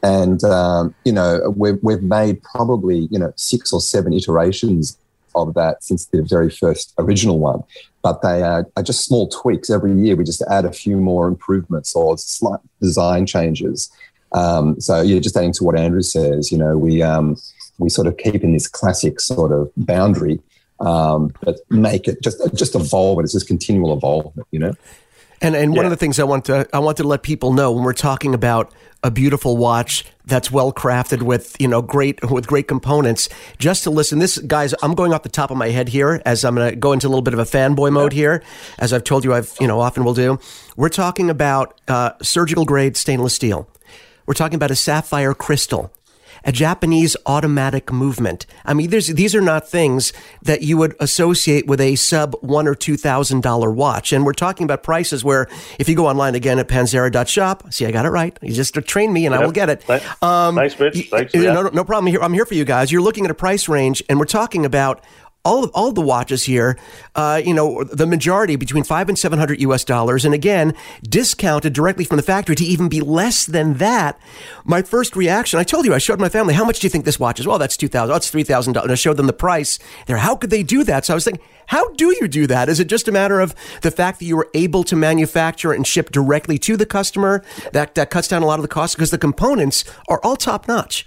And 0.02 0.42
um, 0.44 0.94
you 1.04 1.12
know 1.12 1.52
we've, 1.56 1.78
we've 1.83 2.02
made 2.02 2.42
probably 2.42 3.09
you 3.11 3.18
know 3.18 3.33
six 3.37 3.73
or 3.73 3.80
seven 3.80 4.12
iterations 4.12 4.99
of 5.34 5.54
that 5.54 5.82
since 5.82 6.06
the 6.06 6.22
very 6.22 6.50
first 6.50 6.94
original 6.98 7.38
one. 7.38 7.62
But 8.02 8.22
they 8.22 8.42
are, 8.42 8.66
are 8.76 8.82
just 8.82 9.04
small 9.04 9.28
tweaks 9.28 9.70
every 9.70 9.92
year. 9.94 10.16
We 10.16 10.24
just 10.24 10.42
add 10.42 10.64
a 10.64 10.72
few 10.72 10.96
more 10.98 11.26
improvements 11.26 11.94
or 11.94 12.18
slight 12.18 12.60
design 12.80 13.26
changes. 13.26 13.90
Um, 14.32 14.80
so 14.80 15.00
yeah, 15.00 15.20
just 15.20 15.36
adding 15.36 15.52
to 15.54 15.64
what 15.64 15.78
Andrew 15.78 16.02
says, 16.02 16.50
you 16.50 16.58
know, 16.58 16.76
we 16.76 17.02
um, 17.02 17.36
we 17.78 17.88
sort 17.88 18.06
of 18.06 18.16
keep 18.16 18.42
in 18.42 18.52
this 18.52 18.68
classic 18.68 19.20
sort 19.20 19.52
of 19.52 19.70
boundary, 19.76 20.40
um, 20.80 21.32
but 21.40 21.60
make 21.70 22.08
it 22.08 22.20
just 22.22 22.40
just 22.54 22.74
evolve. 22.74 23.20
It's 23.20 23.32
just 23.32 23.46
continual 23.46 23.96
evolvement, 23.96 24.46
you 24.50 24.58
know. 24.58 24.74
And 25.44 25.54
and 25.54 25.74
yeah. 25.74 25.76
one 25.76 25.84
of 25.84 25.90
the 25.90 25.96
things 25.98 26.18
I 26.18 26.24
want 26.24 26.46
to 26.46 26.66
I 26.72 26.78
want 26.78 26.96
to 26.96 27.04
let 27.04 27.22
people 27.22 27.52
know 27.52 27.70
when 27.70 27.84
we're 27.84 27.92
talking 27.92 28.32
about 28.32 28.72
a 29.02 29.10
beautiful 29.10 29.58
watch 29.58 30.06
that's 30.24 30.50
well 30.50 30.72
crafted 30.72 31.20
with 31.20 31.54
you 31.60 31.68
know 31.68 31.82
great 31.82 32.30
with 32.30 32.46
great 32.46 32.66
components. 32.66 33.28
Just 33.58 33.84
to 33.84 33.90
listen, 33.90 34.20
this 34.20 34.38
guys, 34.38 34.74
I'm 34.82 34.94
going 34.94 35.12
off 35.12 35.22
the 35.22 35.28
top 35.28 35.50
of 35.50 35.58
my 35.58 35.68
head 35.68 35.90
here 35.90 36.22
as 36.24 36.46
I'm 36.46 36.54
going 36.54 36.70
to 36.70 36.76
go 36.76 36.92
into 36.92 37.06
a 37.06 37.10
little 37.10 37.20
bit 37.20 37.34
of 37.34 37.40
a 37.40 37.44
fanboy 37.44 37.92
mode 37.92 38.14
here, 38.14 38.42
as 38.78 38.94
I've 38.94 39.04
told 39.04 39.22
you 39.22 39.34
I've 39.34 39.54
you 39.60 39.66
know 39.66 39.80
often 39.80 40.02
will 40.02 40.14
do. 40.14 40.38
We're 40.76 40.88
talking 40.88 41.28
about 41.28 41.78
uh, 41.88 42.12
surgical 42.22 42.64
grade 42.64 42.96
stainless 42.96 43.34
steel. 43.34 43.68
We're 44.24 44.32
talking 44.32 44.56
about 44.56 44.70
a 44.70 44.76
sapphire 44.76 45.34
crystal 45.34 45.92
a 46.44 46.52
Japanese 46.52 47.16
automatic 47.26 47.92
movement. 47.92 48.46
I 48.64 48.74
mean, 48.74 48.90
these 48.90 49.34
are 49.34 49.40
not 49.40 49.68
things 49.68 50.12
that 50.42 50.62
you 50.62 50.76
would 50.76 50.94
associate 51.00 51.66
with 51.66 51.80
a 51.80 51.96
sub 51.96 52.34
one 52.40 52.68
or 52.68 52.74
two 52.74 52.96
thousand 52.96 53.42
dollar 53.42 53.70
watch. 53.70 54.12
And 54.12 54.24
we're 54.24 54.32
talking 54.32 54.64
about 54.64 54.82
prices 54.82 55.24
where 55.24 55.48
if 55.78 55.88
you 55.88 55.94
go 55.94 56.06
online 56.06 56.34
again 56.34 56.58
at 56.58 56.68
panzera.shop, 56.68 57.72
see, 57.72 57.86
I 57.86 57.90
got 57.90 58.06
it 58.06 58.10
right. 58.10 58.36
You 58.42 58.52
just 58.52 58.74
train 58.86 59.12
me 59.12 59.26
and 59.26 59.32
yep. 59.32 59.40
I 59.40 59.44
will 59.44 59.52
get 59.52 59.70
it. 59.70 59.90
Um, 60.22 60.56
Thanks, 60.56 60.78
Mitch. 60.78 61.08
Thanks. 61.10 61.34
No, 61.34 61.62
no, 61.62 61.68
no 61.68 61.84
problem. 61.84 62.10
Here, 62.10 62.22
I'm 62.22 62.32
here 62.32 62.46
for 62.46 62.54
you 62.54 62.64
guys. 62.64 62.92
You're 62.92 63.02
looking 63.02 63.24
at 63.24 63.30
a 63.30 63.34
price 63.34 63.68
range 63.68 64.02
and 64.08 64.18
we're 64.18 64.24
talking 64.26 64.64
about 64.64 65.04
all 65.44 65.64
of, 65.64 65.70
all 65.74 65.88
of 65.88 65.94
the 65.94 66.00
watches 66.00 66.44
here, 66.44 66.78
uh, 67.14 67.40
you 67.44 67.52
know, 67.52 67.84
the 67.84 68.06
majority 68.06 68.56
between 68.56 68.82
five 68.82 69.08
and 69.08 69.18
seven 69.18 69.38
hundred 69.38 69.60
U.S. 69.60 69.84
dollars, 69.84 70.24
and 70.24 70.34
again 70.34 70.74
discounted 71.02 71.72
directly 71.72 72.04
from 72.04 72.16
the 72.16 72.22
factory 72.22 72.56
to 72.56 72.64
even 72.64 72.88
be 72.88 73.00
less 73.00 73.44
than 73.44 73.74
that. 73.74 74.18
My 74.64 74.82
first 74.82 75.16
reaction, 75.16 75.58
I 75.58 75.64
told 75.64 75.84
you, 75.84 75.92
I 75.92 75.98
showed 75.98 76.18
my 76.18 76.28
family, 76.30 76.54
how 76.54 76.64
much 76.64 76.80
do 76.80 76.86
you 76.86 76.90
think 76.90 77.04
this 77.04 77.20
watch 77.20 77.38
is? 77.38 77.46
Well, 77.46 77.58
that's 77.58 77.76
two 77.76 77.88
thousand. 77.88 78.12
That's 78.12 78.30
three 78.30 78.42
thousand 78.42 78.72
dollars. 78.72 78.90
I 78.90 78.94
showed 78.94 79.16
them 79.16 79.26
the 79.26 79.32
price. 79.32 79.78
There, 80.06 80.16
how 80.16 80.34
could 80.34 80.50
they 80.50 80.62
do 80.62 80.82
that? 80.84 81.04
So 81.04 81.12
I 81.12 81.16
was 81.16 81.24
thinking, 81.24 81.44
how 81.66 81.90
do 81.90 82.16
you 82.20 82.26
do 82.26 82.46
that? 82.46 82.68
Is 82.68 82.80
it 82.80 82.86
just 82.86 83.08
a 83.08 83.12
matter 83.12 83.40
of 83.40 83.54
the 83.82 83.90
fact 83.90 84.20
that 84.20 84.24
you 84.24 84.36
were 84.36 84.48
able 84.54 84.82
to 84.84 84.96
manufacture 84.96 85.72
and 85.72 85.86
ship 85.86 86.10
directly 86.10 86.58
to 86.58 86.76
the 86.76 86.86
customer? 86.86 87.44
That 87.72 87.94
that 87.96 88.10
cuts 88.10 88.28
down 88.28 88.42
a 88.42 88.46
lot 88.46 88.58
of 88.58 88.62
the 88.62 88.68
cost 88.68 88.96
because 88.96 89.10
the 89.10 89.18
components 89.18 89.84
are 90.08 90.20
all 90.22 90.36
top 90.36 90.66
notch. 90.68 91.06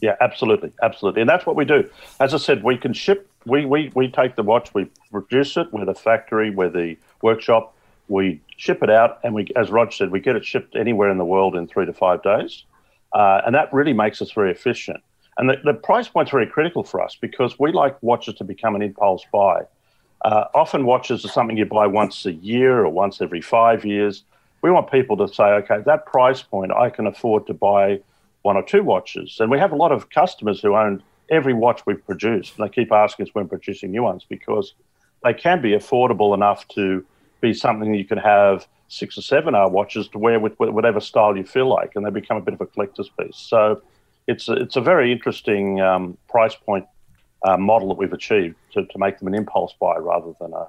Yeah, 0.00 0.16
absolutely, 0.20 0.72
absolutely, 0.82 1.20
and 1.20 1.28
that's 1.28 1.44
what 1.44 1.56
we 1.56 1.64
do. 1.64 1.88
As 2.18 2.32
I 2.32 2.38
said, 2.38 2.64
we 2.64 2.76
can 2.78 2.94
ship 2.94 3.29
we, 3.46 3.64
we, 3.64 3.90
we 3.94 4.08
take 4.08 4.36
the 4.36 4.42
watch, 4.42 4.72
we 4.74 4.88
produce 5.10 5.56
it, 5.56 5.72
we're 5.72 5.84
the 5.84 5.94
factory, 5.94 6.50
we're 6.50 6.70
the 6.70 6.96
workshop, 7.22 7.74
we 8.08 8.40
ship 8.56 8.82
it 8.82 8.90
out, 8.90 9.18
and 9.22 9.34
we, 9.34 9.46
as 9.56 9.70
Rog 9.70 9.92
said, 9.92 10.10
we 10.10 10.20
get 10.20 10.36
it 10.36 10.44
shipped 10.44 10.76
anywhere 10.76 11.10
in 11.10 11.18
the 11.18 11.24
world 11.24 11.56
in 11.56 11.66
three 11.66 11.86
to 11.86 11.92
five 11.92 12.22
days. 12.22 12.64
Uh, 13.12 13.40
and 13.44 13.54
that 13.54 13.72
really 13.72 13.92
makes 13.92 14.20
us 14.20 14.30
very 14.32 14.50
efficient. 14.50 15.02
And 15.38 15.48
the, 15.48 15.56
the 15.64 15.74
price 15.74 16.08
point's 16.08 16.30
very 16.30 16.46
critical 16.46 16.84
for 16.84 17.02
us 17.02 17.16
because 17.20 17.58
we 17.58 17.72
like 17.72 18.00
watches 18.02 18.34
to 18.34 18.44
become 18.44 18.74
an 18.74 18.82
impulse 18.82 19.24
buy. 19.32 19.62
Uh, 20.22 20.44
often 20.54 20.84
watches 20.84 21.24
are 21.24 21.28
something 21.28 21.56
you 21.56 21.64
buy 21.64 21.86
once 21.86 22.26
a 22.26 22.32
year 22.32 22.80
or 22.80 22.90
once 22.90 23.22
every 23.22 23.40
five 23.40 23.84
years. 23.84 24.24
We 24.62 24.70
want 24.70 24.90
people 24.90 25.16
to 25.16 25.32
say, 25.32 25.44
okay, 25.44 25.78
that 25.86 26.04
price 26.04 26.42
point, 26.42 26.72
I 26.72 26.90
can 26.90 27.06
afford 27.06 27.46
to 27.46 27.54
buy 27.54 28.00
one 28.42 28.56
or 28.56 28.62
two 28.62 28.82
watches. 28.82 29.38
And 29.40 29.50
we 29.50 29.58
have 29.58 29.72
a 29.72 29.76
lot 29.76 29.92
of 29.92 30.10
customers 30.10 30.60
who 30.60 30.74
own 30.74 31.02
every 31.30 31.54
watch 31.54 31.82
we've 31.86 32.04
produced. 32.04 32.58
And 32.58 32.66
they 32.66 32.72
keep 32.72 32.92
asking 32.92 33.26
us 33.26 33.34
when 33.34 33.48
producing 33.48 33.90
new 33.90 34.02
ones 34.02 34.26
because 34.28 34.74
they 35.22 35.34
can 35.34 35.62
be 35.62 35.70
affordable 35.70 36.34
enough 36.34 36.66
to 36.68 37.04
be 37.40 37.54
something 37.54 37.94
you 37.94 38.04
can 38.04 38.18
have 38.18 38.66
six 38.88 39.16
or 39.16 39.22
seven 39.22 39.54
hour 39.54 39.68
watches 39.68 40.08
to 40.08 40.18
wear 40.18 40.40
with 40.40 40.54
whatever 40.58 41.00
style 41.00 41.36
you 41.36 41.44
feel 41.44 41.68
like, 41.68 41.92
and 41.94 42.04
they 42.04 42.10
become 42.10 42.36
a 42.36 42.40
bit 42.40 42.54
of 42.54 42.60
a 42.60 42.66
collector's 42.66 43.08
piece. 43.18 43.36
So 43.36 43.82
it's 44.26 44.48
a, 44.48 44.54
it's 44.54 44.76
a 44.76 44.80
very 44.80 45.12
interesting 45.12 45.80
um, 45.80 46.18
price 46.28 46.54
point 46.54 46.86
uh, 47.46 47.56
model 47.56 47.88
that 47.88 47.98
we've 47.98 48.12
achieved 48.12 48.56
to, 48.72 48.84
to 48.84 48.98
make 48.98 49.18
them 49.18 49.28
an 49.28 49.34
impulse 49.34 49.74
buy 49.80 49.96
rather 49.96 50.32
than 50.40 50.52
a 50.52 50.66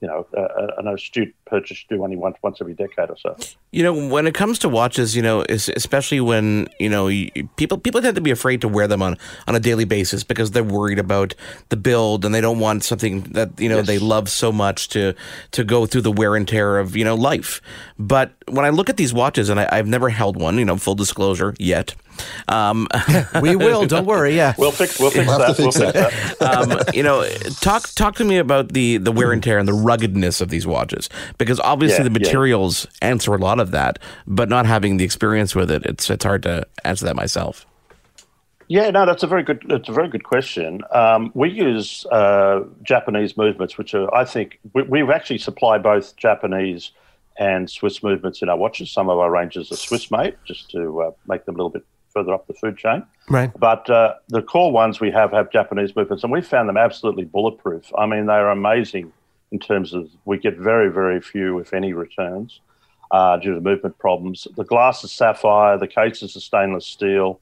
you 0.00 0.08
know, 0.08 0.26
uh, 0.34 0.40
uh, 0.40 0.74
an 0.78 0.88
astute 0.88 1.34
purchase 1.46 1.84
do 1.88 2.02
only 2.02 2.16
once 2.16 2.36
once 2.42 2.58
every 2.60 2.74
decade 2.74 3.10
or 3.10 3.16
so. 3.18 3.36
You 3.70 3.82
know, 3.82 4.08
when 4.08 4.26
it 4.26 4.34
comes 4.34 4.58
to 4.60 4.68
watches, 4.68 5.14
you 5.14 5.22
know, 5.22 5.44
especially 5.48 6.20
when 6.20 6.68
you 6.78 6.88
know 6.88 7.08
people 7.56 7.76
people 7.76 8.00
tend 8.00 8.14
to 8.14 8.22
be 8.22 8.30
afraid 8.30 8.62
to 8.62 8.68
wear 8.68 8.88
them 8.88 9.02
on 9.02 9.18
on 9.46 9.54
a 9.54 9.60
daily 9.60 9.84
basis 9.84 10.24
because 10.24 10.52
they're 10.52 10.64
worried 10.64 10.98
about 10.98 11.34
the 11.68 11.76
build 11.76 12.24
and 12.24 12.34
they 12.34 12.40
don't 12.40 12.58
want 12.58 12.82
something 12.82 13.22
that 13.32 13.58
you 13.60 13.68
know 13.68 13.78
yes. 13.78 13.86
they 13.86 13.98
love 13.98 14.28
so 14.28 14.50
much 14.50 14.88
to 14.88 15.14
to 15.50 15.64
go 15.64 15.84
through 15.84 16.02
the 16.02 16.12
wear 16.12 16.34
and 16.34 16.48
tear 16.48 16.78
of 16.78 16.96
you 16.96 17.04
know 17.04 17.14
life. 17.14 17.60
But 17.98 18.32
when 18.50 18.64
I 18.64 18.70
look 18.70 18.88
at 18.88 18.96
these 18.96 19.12
watches, 19.12 19.48
and 19.48 19.60
I, 19.60 19.68
I've 19.70 19.86
never 19.86 20.08
held 20.08 20.36
one, 20.36 20.58
you 20.58 20.64
know, 20.64 20.76
full 20.76 20.94
disclosure 20.94 21.54
yet. 21.58 21.94
Um, 22.48 22.86
we 23.42 23.56
will. 23.56 23.86
Don't 23.86 24.06
worry. 24.06 24.36
Yeah, 24.36 24.54
we'll 24.58 24.72
fix. 24.72 24.98
We'll 24.98 25.10
fix 25.10 25.26
we'll 25.26 25.38
that. 25.38 25.56
Fix 25.56 25.76
we'll 25.76 25.92
that. 25.92 26.12
Fix 26.12 26.38
that. 26.38 26.70
um, 26.70 26.94
you 26.94 27.02
know, 27.02 27.28
talk 27.60 27.88
talk 27.94 28.16
to 28.16 28.24
me 28.24 28.38
about 28.38 28.72
the 28.72 28.98
the 28.98 29.12
wear 29.12 29.32
and 29.32 29.42
tear 29.42 29.58
and 29.58 29.68
the 29.68 29.72
ruggedness 29.72 30.40
of 30.40 30.48
these 30.50 30.66
watches 30.66 31.08
because 31.38 31.60
obviously 31.60 31.98
yeah, 31.98 32.04
the 32.04 32.18
materials 32.18 32.86
yeah. 33.02 33.08
answer 33.08 33.34
a 33.34 33.38
lot 33.38 33.60
of 33.60 33.70
that, 33.70 33.98
but 34.26 34.48
not 34.48 34.66
having 34.66 34.96
the 34.96 35.04
experience 35.04 35.54
with 35.54 35.70
it, 35.70 35.84
it's 35.86 36.10
it's 36.10 36.24
hard 36.24 36.42
to 36.42 36.66
answer 36.84 37.06
that 37.06 37.16
myself. 37.16 37.66
Yeah, 38.70 38.88
no, 38.90 39.04
that's 39.04 39.24
a 39.24 39.26
very 39.26 39.42
good. 39.42 39.64
That's 39.66 39.88
a 39.88 39.92
very 39.92 40.06
good 40.06 40.22
question. 40.22 40.82
Um, 40.92 41.32
we 41.34 41.50
use 41.50 42.06
uh, 42.06 42.60
Japanese 42.84 43.36
movements, 43.36 43.76
which 43.76 43.94
are, 43.94 44.14
I 44.14 44.24
think, 44.24 44.60
we, 44.74 44.84
we've 44.84 45.10
actually 45.10 45.38
supplied 45.38 45.82
both 45.82 46.14
Japanese 46.14 46.92
and 47.40 47.68
Swiss 47.70 48.02
movements 48.02 48.42
in 48.42 48.50
our 48.50 48.56
watches. 48.56 48.92
Some 48.92 49.08
of 49.08 49.18
our 49.18 49.30
ranges 49.30 49.72
are 49.72 49.76
Swiss 49.76 50.10
made, 50.10 50.36
just 50.44 50.70
to 50.70 51.00
uh, 51.00 51.10
make 51.26 51.46
them 51.46 51.54
a 51.56 51.58
little 51.58 51.70
bit 51.70 51.84
further 52.10 52.34
up 52.34 52.46
the 52.46 52.54
food 52.54 52.76
chain. 52.76 53.02
Right. 53.30 53.50
But 53.58 53.88
uh, 53.88 54.14
the 54.28 54.42
core 54.42 54.70
ones 54.70 55.00
we 55.00 55.10
have 55.10 55.32
have 55.32 55.50
Japanese 55.50 55.96
movements, 55.96 56.22
and 56.22 56.32
we 56.32 56.42
found 56.42 56.68
them 56.68 56.76
absolutely 56.76 57.24
bulletproof. 57.24 57.90
I 57.96 58.06
mean, 58.06 58.26
they 58.26 58.34
are 58.34 58.50
amazing 58.50 59.12
in 59.50 59.58
terms 59.58 59.94
of 59.94 60.08
we 60.26 60.38
get 60.38 60.58
very, 60.58 60.92
very 60.92 61.20
few, 61.20 61.58
if 61.58 61.72
any, 61.72 61.94
returns 61.94 62.60
uh, 63.10 63.38
due 63.38 63.54
to 63.54 63.60
movement 63.60 63.98
problems. 63.98 64.46
The 64.56 64.64
glass 64.64 65.02
is 65.02 65.10
sapphire, 65.10 65.78
the 65.78 65.88
cases 65.88 66.36
are 66.36 66.40
stainless 66.40 66.86
steel. 66.86 67.40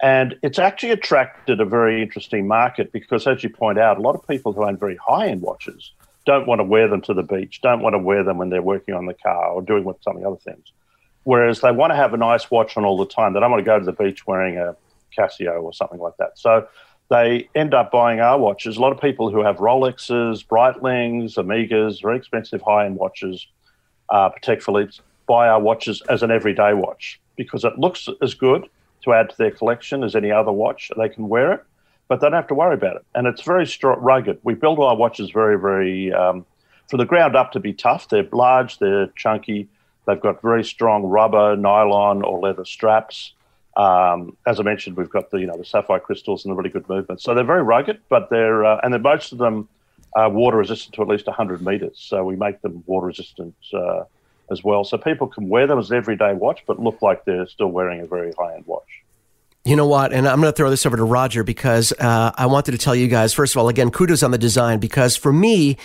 And 0.00 0.36
it's 0.42 0.60
actually 0.60 0.90
attracted 0.90 1.60
a 1.60 1.64
very 1.64 2.02
interesting 2.02 2.46
market 2.46 2.92
because, 2.92 3.26
as 3.26 3.42
you 3.42 3.48
point 3.48 3.78
out, 3.78 3.98
a 3.98 4.00
lot 4.00 4.14
of 4.14 4.28
people 4.28 4.52
who 4.52 4.62
own 4.62 4.76
very 4.76 4.96
high 4.96 5.28
end 5.28 5.40
watches 5.40 5.92
don't 6.28 6.46
want 6.46 6.58
to 6.58 6.64
wear 6.64 6.88
them 6.88 7.00
to 7.00 7.14
the 7.14 7.22
beach, 7.22 7.62
don't 7.62 7.80
want 7.80 7.94
to 7.94 7.98
wear 7.98 8.22
them 8.22 8.36
when 8.36 8.50
they're 8.50 8.60
working 8.60 8.94
on 8.94 9.06
the 9.06 9.14
car 9.14 9.48
or 9.48 9.62
doing 9.62 9.82
some 10.02 10.14
of 10.14 10.22
the 10.22 10.28
other 10.28 10.36
things. 10.36 10.72
Whereas 11.24 11.62
they 11.62 11.72
want 11.72 11.90
to 11.90 11.96
have 11.96 12.12
a 12.12 12.18
nice 12.18 12.50
watch 12.50 12.76
on 12.76 12.84
all 12.84 12.98
the 12.98 13.06
time. 13.06 13.32
They 13.32 13.40
don't 13.40 13.50
want 13.50 13.64
to 13.64 13.64
go 13.64 13.78
to 13.78 13.84
the 13.84 13.92
beach 13.92 14.26
wearing 14.26 14.58
a 14.58 14.76
Casio 15.16 15.62
or 15.62 15.72
something 15.72 15.98
like 15.98 16.12
that. 16.18 16.38
So 16.38 16.68
they 17.08 17.48
end 17.54 17.72
up 17.72 17.90
buying 17.90 18.20
our 18.20 18.38
watches. 18.38 18.76
A 18.76 18.80
lot 18.80 18.92
of 18.92 19.00
people 19.00 19.30
who 19.30 19.42
have 19.42 19.56
Rolexes, 19.56 20.46
Breitlings, 20.46 21.36
Omegas, 21.36 22.02
very 22.02 22.18
expensive 22.18 22.60
high 22.60 22.84
end 22.84 22.96
watches, 22.96 23.46
uh, 24.10 24.28
Patek 24.28 24.62
Philippe's, 24.62 25.00
buy 25.26 25.48
our 25.48 25.60
watches 25.60 26.02
as 26.10 26.22
an 26.22 26.30
everyday 26.30 26.74
watch 26.74 27.18
because 27.36 27.64
it 27.64 27.78
looks 27.78 28.06
as 28.20 28.34
good 28.34 28.68
to 29.04 29.14
add 29.14 29.30
to 29.30 29.36
their 29.38 29.50
collection 29.50 30.04
as 30.04 30.14
any 30.14 30.30
other 30.30 30.52
watch. 30.52 30.90
They 30.94 31.08
can 31.08 31.26
wear 31.30 31.52
it, 31.52 31.64
but 32.08 32.20
they 32.20 32.26
don't 32.26 32.32
have 32.32 32.48
to 32.48 32.54
worry 32.54 32.74
about 32.74 32.96
it. 32.96 33.04
And 33.14 33.26
it's 33.26 33.42
very 33.42 33.66
strong, 33.66 34.00
rugged. 34.00 34.40
We 34.42 34.54
build 34.54 34.78
our 34.80 34.96
watches 34.96 35.30
very, 35.30 35.58
very, 35.58 36.12
um, 36.12 36.44
from 36.88 36.98
the 36.98 37.04
ground 37.04 37.36
up 37.36 37.52
to 37.52 37.60
be 37.60 37.72
tough. 37.72 38.08
They're 38.08 38.26
large, 38.32 38.78
they're 38.78 39.08
chunky, 39.08 39.68
They've 40.08 40.18
got 40.18 40.40
very 40.40 40.64
strong 40.64 41.04
rubber, 41.04 41.54
nylon, 41.54 42.22
or 42.22 42.40
leather 42.40 42.64
straps. 42.64 43.34
Um, 43.76 44.38
as 44.46 44.58
I 44.58 44.62
mentioned, 44.62 44.96
we've 44.96 45.10
got 45.10 45.30
the 45.30 45.36
you 45.36 45.46
know 45.46 45.58
the 45.58 45.66
sapphire 45.66 46.00
crystals 46.00 46.46
and 46.46 46.50
the 46.50 46.56
really 46.56 46.70
good 46.70 46.88
movement. 46.88 47.20
So 47.20 47.34
they're 47.34 47.44
very 47.44 47.62
rugged, 47.62 48.00
but 48.08 48.30
they're 48.30 48.64
uh, 48.64 48.80
and 48.82 49.00
most 49.02 49.32
of 49.32 49.38
them 49.38 49.68
are 50.16 50.30
water 50.30 50.56
resistant 50.56 50.94
to 50.94 51.02
at 51.02 51.08
least 51.08 51.26
100 51.26 51.60
meters. 51.60 51.98
So 52.00 52.24
we 52.24 52.36
make 52.36 52.62
them 52.62 52.82
water 52.86 53.08
resistant 53.08 53.54
uh, 53.74 54.04
as 54.50 54.64
well. 54.64 54.82
So 54.82 54.96
people 54.96 55.26
can 55.26 55.50
wear 55.50 55.66
them 55.66 55.78
as 55.78 55.90
an 55.90 55.98
everyday 55.98 56.32
watch, 56.32 56.64
but 56.66 56.80
look 56.80 57.02
like 57.02 57.26
they're 57.26 57.46
still 57.46 57.68
wearing 57.68 58.00
a 58.00 58.06
very 58.06 58.32
high 58.38 58.54
end 58.54 58.64
watch. 58.66 59.02
You 59.68 59.76
know 59.76 59.86
what? 59.86 60.14
And 60.14 60.26
I'm 60.26 60.40
going 60.40 60.50
to 60.50 60.56
throw 60.56 60.70
this 60.70 60.86
over 60.86 60.96
to 60.96 61.04
Roger 61.04 61.44
because 61.44 61.92
uh, 61.92 62.32
I 62.34 62.46
wanted 62.46 62.72
to 62.72 62.78
tell 62.78 62.94
you 62.94 63.06
guys, 63.06 63.34
first 63.34 63.54
of 63.54 63.60
all, 63.60 63.68
again, 63.68 63.90
kudos 63.90 64.22
on 64.22 64.30
the 64.30 64.38
design 64.38 64.78
because 64.78 65.14
for 65.14 65.30
me, 65.30 65.76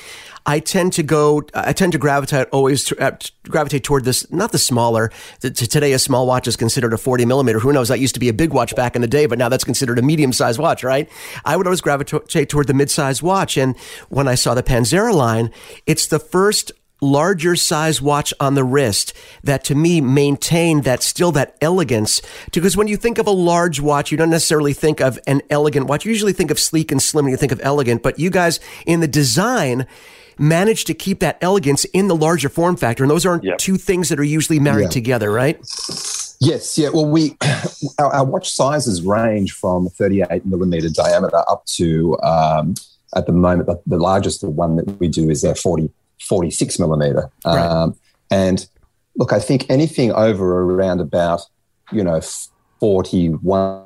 I 0.46 0.62
tend 0.62 0.94
to 0.94 1.04
go, 1.04 1.44
I 1.54 1.74
tend 1.74 1.92
to 1.92 1.98
gravitate 1.98 2.48
always 2.54 2.86
to, 2.86 2.98
uh, 2.98 3.18
gravitate 3.44 3.84
toward 3.84 4.06
this, 4.06 4.32
not 4.32 4.54
the 4.54 4.58
smaller. 4.58 5.12
To, 5.42 5.52
to 5.52 5.68
today, 5.68 5.92
a 5.92 6.00
small 6.00 6.25
watch 6.25 6.48
is 6.48 6.56
considered 6.56 6.94
a 6.94 6.98
40 6.98 7.25
millimeter. 7.25 7.60
Who 7.60 7.74
knows? 7.74 7.90
That 7.90 8.00
used 8.00 8.13
to 8.13 8.22
be 8.22 8.30
a 8.30 8.34
big 8.34 8.54
watch 8.54 8.74
back 8.74 8.96
in 8.96 9.02
the 9.02 9.08
day, 9.08 9.25
but 9.25 9.38
now 9.38 9.50
that's 9.50 9.66
considered 9.66 10.00
a 10.00 10.02
medium 10.02 10.32
sized 10.32 10.60
watch, 10.60 10.82
right? 10.82 11.10
I 11.44 11.58
would 11.58 11.68
always 11.68 11.82
gravitate 11.82 12.48
toward 12.48 12.68
the 12.68 12.74
mid 12.74 12.90
sized 12.90 13.22
watch. 13.22 13.58
And 13.58 13.78
when 14.08 14.30
I 14.30 14.36
saw 14.36 14.54
the 14.54 14.63
Panzera 14.63 15.13
line, 15.13 15.52
it's 15.86 16.08
the 16.08 16.20
first 16.20 16.72
larger 17.04 17.56
size 17.56 18.02
watch 18.02 18.34
on 18.40 18.56
the 18.56 18.64
wrist 18.64 19.14
that 19.44 19.64
to 19.66 19.76
me 19.76 20.02
maintain 20.02 20.82
that 20.82 21.04
still 21.04 21.32
that 21.34 21.56
elegance. 21.62 22.22
Because 22.52 22.76
when 22.78 22.88
you 22.88 22.98
think 22.98 23.18
of 23.18 23.28
a 23.28 23.32
large 23.32 23.80
watch, 23.80 24.12
you 24.12 24.18
don't 24.18 24.30
necessarily 24.30 24.74
think 24.74 25.00
of 25.02 25.20
an 25.28 25.42
elegant 25.50 25.88
watch. 25.88 26.06
You 26.06 26.12
usually 26.12 26.34
think 26.34 26.50
of 26.52 26.60
sleek 26.60 26.92
and 26.92 27.02
slim 27.02 27.26
when 27.26 27.32
you 27.32 27.38
think 27.38 27.52
of 27.52 27.60
elegant, 27.64 28.02
but 28.04 28.18
you 28.18 28.30
guys 28.30 28.60
in 28.86 29.00
the 29.02 29.08
design 29.08 29.86
managed 30.40 30.88
to 30.88 30.94
keep 30.96 31.20
that 31.20 31.38
elegance 31.42 31.86
in 31.86 32.08
the 32.08 32.16
larger 32.16 32.50
form 32.50 32.76
factor. 32.76 33.04
And 33.04 33.12
those 33.12 33.26
aren't 33.26 33.44
Yep. 33.44 33.58
two 33.60 33.78
things 33.78 34.10
that 34.10 34.20
are 34.20 34.24
usually 34.24 34.60
married 34.60 34.84
Yeah. 34.86 34.90
together, 34.90 35.32
right? 35.32 35.60
Yes, 36.40 36.78
yeah. 36.78 36.90
Well, 36.90 37.06
we 37.06 37.38
our, 38.00 38.12
our 38.14 38.26
watch 38.26 38.50
sizes 38.52 39.02
range 39.04 39.52
from 39.52 39.88
38 39.90 40.46
millimeter 40.46 40.90
diameter 40.90 41.38
up 41.48 41.64
to 41.78 42.18
um, 42.22 42.74
at 43.16 43.28
the 43.28 43.32
moment 43.32 43.68
the, 43.68 43.80
the 43.86 43.98
largest 43.98 44.44
one 44.44 44.76
that 44.78 45.00
we 45.00 45.08
do 45.08 45.30
is 45.30 45.44
a 45.44 45.54
40 45.54 45.90
46 46.24 46.80
millimeter. 46.80 47.30
Right. 47.46 47.60
Um, 47.60 47.96
and 48.32 48.68
look, 49.15 49.34
I 49.34 49.39
think 49.39 49.70
anything 49.70 50.12
over 50.12 50.62
around 50.62 51.01
about 51.01 51.42
you 51.92 52.03
know 52.03 52.22
41 52.80 53.86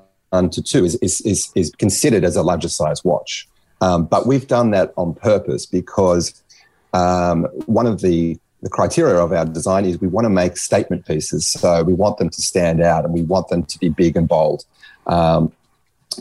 to 0.51 0.61
two 0.61 0.85
is 0.85 0.95
is 0.95 1.21
is, 1.21 1.51
is 1.55 1.71
considered 1.71 2.23
as 2.23 2.35
a 2.35 2.43
larger 2.43 2.69
size 2.69 3.03
watch. 3.03 3.47
Um, 3.81 4.05
but 4.05 4.25
we've 4.25 4.47
done 4.47 4.71
that 4.71 4.93
on 4.97 5.13
purpose 5.13 5.65
because 5.65 6.41
um, 6.93 7.43
one 7.65 7.85
of 7.85 8.01
the 8.01 8.39
the 8.63 8.69
criteria 8.69 9.17
of 9.17 9.31
our 9.31 9.45
design 9.45 9.85
is 9.85 10.01
we 10.01 10.07
want 10.07 10.25
to 10.25 10.29
make 10.29 10.57
statement 10.57 11.05
pieces. 11.05 11.45
So 11.45 11.83
we 11.83 11.93
want 11.93 12.17
them 12.17 12.29
to 12.29 12.41
stand 12.41 12.81
out 12.81 13.05
and 13.05 13.13
we 13.13 13.21
want 13.21 13.49
them 13.49 13.63
to 13.63 13.79
be 13.79 13.89
big 13.89 14.17
and 14.17 14.27
bold. 14.27 14.65
Um, 15.05 15.51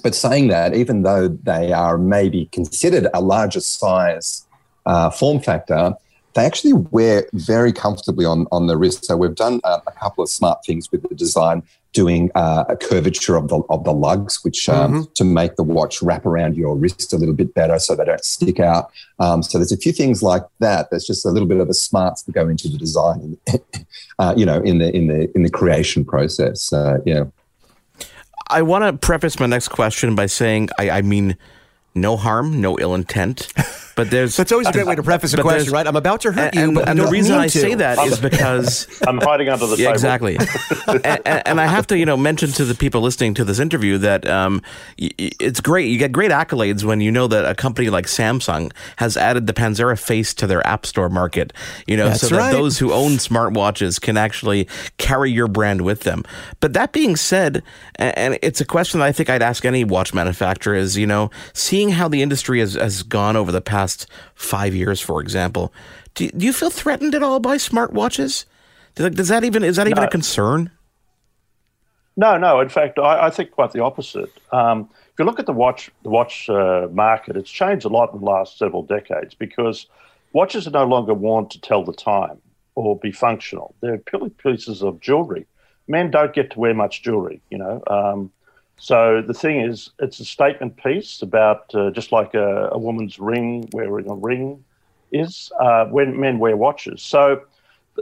but 0.02 0.14
saying 0.14 0.48
that, 0.48 0.74
even 0.74 1.02
though 1.02 1.28
they 1.28 1.72
are 1.72 1.96
maybe 1.96 2.46
considered 2.52 3.08
a 3.14 3.22
larger 3.22 3.60
size 3.60 4.46
uh, 4.84 5.10
form 5.10 5.40
factor, 5.40 5.94
they 6.36 6.44
actually 6.44 6.74
wear 6.74 7.26
very 7.32 7.72
comfortably 7.72 8.26
on, 8.26 8.46
on 8.52 8.66
the 8.66 8.76
wrist. 8.76 9.06
So 9.06 9.16
we've 9.16 9.34
done 9.34 9.60
uh, 9.64 9.80
a 9.86 9.92
couple 9.92 10.22
of 10.22 10.28
smart 10.28 10.64
things 10.64 10.92
with 10.92 11.02
the 11.08 11.14
design, 11.14 11.62
doing 11.94 12.30
uh, 12.34 12.64
a 12.68 12.76
curvature 12.76 13.36
of 13.36 13.48
the 13.48 13.62
of 13.70 13.84
the 13.84 13.92
lugs, 13.92 14.44
which 14.44 14.68
um, 14.68 15.08
to 15.14 15.24
make 15.24 15.56
the 15.56 15.62
watch 15.62 16.02
wrap 16.02 16.26
around 16.26 16.54
your 16.54 16.76
wrist 16.76 17.14
a 17.14 17.16
little 17.16 17.34
bit 17.34 17.54
better, 17.54 17.78
so 17.78 17.96
they 17.96 18.04
don't 18.04 18.22
stick 18.22 18.60
out. 18.60 18.90
Um, 19.18 19.42
so 19.42 19.56
there's 19.56 19.72
a 19.72 19.78
few 19.78 19.92
things 19.92 20.22
like 20.22 20.42
that. 20.58 20.90
There's 20.90 21.06
just 21.06 21.24
a 21.24 21.30
little 21.30 21.48
bit 21.48 21.58
of 21.58 21.68
the 21.68 21.74
smarts 21.74 22.22
that 22.24 22.32
go 22.32 22.46
into 22.48 22.68
the 22.68 22.76
design, 22.76 23.38
uh, 24.18 24.34
you 24.36 24.44
know, 24.44 24.60
in 24.60 24.78
the 24.78 24.94
in 24.94 25.06
the 25.06 25.34
in 25.34 25.42
the 25.42 25.50
creation 25.50 26.04
process. 26.04 26.70
Uh, 26.70 26.98
yeah. 27.06 27.24
I 28.48 28.62
want 28.62 28.84
to 28.84 28.92
preface 28.92 29.40
my 29.40 29.46
next 29.46 29.68
question 29.68 30.14
by 30.14 30.26
saying 30.26 30.68
I, 30.78 30.90
I 30.90 31.02
mean 31.02 31.36
no 31.94 32.16
harm, 32.18 32.60
no 32.60 32.78
ill 32.78 32.94
intent, 32.94 33.52
but 33.96 34.10
there's 34.10 34.36
That's 34.36 34.52
always 34.52 34.68
a 34.68 34.72
great 34.72 34.86
way 34.86 34.94
to 34.94 35.02
preface 35.02 35.34
a 35.34 35.42
question, 35.42 35.72
right? 35.72 35.86
I'm 35.86 35.96
about 35.96 36.20
to 36.20 36.30
hurt 36.32 36.54
and, 36.54 36.54
you, 36.54 36.62
and, 36.62 36.74
but 36.76 36.88
and 36.88 36.98
the 36.98 37.06
reason 37.08 37.36
I 37.36 37.48
to. 37.48 37.58
say 37.58 37.74
that 37.74 37.98
is 38.06 38.20
because 38.20 38.86
I'm 39.08 39.18
hiding 39.18 39.48
under 39.48 39.66
the 39.66 39.76
Yeah, 39.76 39.86
table. 39.86 39.92
exactly. 39.94 40.36
and, 40.86 41.22
and- 41.26 41.42
and 41.46 41.60
I 41.60 41.66
have 41.66 41.86
to, 41.88 41.98
you 41.98 42.04
know, 42.06 42.16
mention 42.16 42.50
to 42.52 42.64
the 42.64 42.74
people 42.74 43.00
listening 43.00 43.34
to 43.34 43.44
this 43.44 43.58
interview 43.58 43.98
that 43.98 44.28
um, 44.28 44.62
y- 45.00 45.10
y- 45.18 45.30
it's 45.40 45.60
great. 45.60 45.88
You 45.90 45.98
get 45.98 46.12
great 46.12 46.30
accolades 46.30 46.84
when 46.84 47.00
you 47.00 47.10
know 47.10 47.26
that 47.28 47.44
a 47.50 47.54
company 47.54 47.88
like 47.88 48.06
Samsung 48.06 48.72
has 48.96 49.16
added 49.16 49.46
the 49.46 49.52
Panzera 49.54 49.98
face 49.98 50.34
to 50.34 50.46
their 50.46 50.66
App 50.66 50.84
Store 50.86 51.08
market. 51.08 51.52
You 51.86 51.96
know, 51.96 52.08
That's 52.08 52.20
so 52.20 52.28
that 52.28 52.36
right. 52.38 52.52
those 52.52 52.78
who 52.78 52.92
own 52.92 53.12
smartwatches 53.12 54.00
can 54.00 54.16
actually 54.16 54.68
carry 54.98 55.30
your 55.30 55.48
brand 55.48 55.80
with 55.82 56.00
them. 56.00 56.22
But 56.60 56.72
that 56.74 56.92
being 56.92 57.16
said, 57.16 57.62
and 57.96 58.38
it's 58.42 58.60
a 58.60 58.64
question 58.66 59.00
that 59.00 59.06
I 59.06 59.12
think 59.12 59.30
I'd 59.30 59.42
ask 59.42 59.64
any 59.64 59.84
watch 59.84 60.12
manufacturer 60.12 60.74
is, 60.74 60.96
you 60.98 61.06
know, 61.06 61.30
seeing 61.54 61.90
how 61.90 62.08
the 62.08 62.20
industry 62.22 62.60
has, 62.60 62.74
has 62.74 63.02
gone 63.02 63.36
over 63.36 63.50
the 63.52 63.60
past 63.62 63.85
five 64.34 64.74
years, 64.74 65.00
for 65.00 65.20
example, 65.20 65.72
do, 66.14 66.28
do 66.30 66.44
you 66.44 66.52
feel 66.52 66.70
threatened 66.70 67.14
at 67.14 67.22
all 67.22 67.40
by 67.40 67.56
smartwatches? 67.56 68.44
Does, 68.94 69.14
does 69.14 69.28
that 69.28 69.44
even 69.44 69.62
is 69.62 69.76
that 69.76 69.88
even 69.88 70.02
a 70.02 70.10
concern? 70.10 70.70
No, 72.16 72.38
no. 72.38 72.60
In 72.60 72.68
fact, 72.68 72.98
I, 72.98 73.26
I 73.26 73.30
think 73.30 73.50
quite 73.50 73.72
the 73.72 73.82
opposite. 73.82 74.32
Um, 74.50 74.88
if 75.12 75.18
you 75.18 75.24
look 75.24 75.38
at 75.38 75.46
the 75.46 75.52
watch, 75.52 75.90
the 76.02 76.08
watch 76.08 76.48
uh, 76.48 76.88
market, 76.90 77.36
it's 77.36 77.50
changed 77.50 77.84
a 77.84 77.88
lot 77.88 78.12
in 78.12 78.20
the 78.20 78.24
last 78.24 78.58
several 78.58 78.82
decades 78.82 79.34
because 79.34 79.86
watches 80.32 80.66
are 80.66 80.70
no 80.70 80.84
longer 80.84 81.14
worn 81.14 81.48
to 81.48 81.60
tell 81.60 81.84
the 81.84 81.92
time 81.92 82.40
or 82.74 82.98
be 82.98 83.12
functional. 83.12 83.74
They're 83.80 83.98
purely 83.98 84.30
pieces 84.30 84.82
of 84.82 85.00
jewelry. 85.00 85.46
Men 85.88 86.10
don't 86.10 86.34
get 86.34 86.50
to 86.52 86.58
wear 86.58 86.74
much 86.74 87.02
jewelry, 87.02 87.40
you 87.50 87.58
know. 87.58 87.82
Um, 87.86 88.32
so 88.78 89.22
the 89.26 89.34
thing 89.34 89.60
is, 89.60 89.90
it's 89.98 90.20
a 90.20 90.24
statement 90.24 90.76
piece 90.76 91.22
about 91.22 91.74
uh, 91.74 91.90
just 91.90 92.12
like 92.12 92.34
a, 92.34 92.68
a 92.72 92.78
woman's 92.78 93.18
ring, 93.18 93.68
wearing 93.72 94.08
a 94.10 94.14
ring 94.14 94.64
is 95.12 95.50
uh, 95.60 95.86
when 95.86 96.20
men 96.20 96.38
wear 96.38 96.56
watches. 96.56 97.02
So 97.02 97.42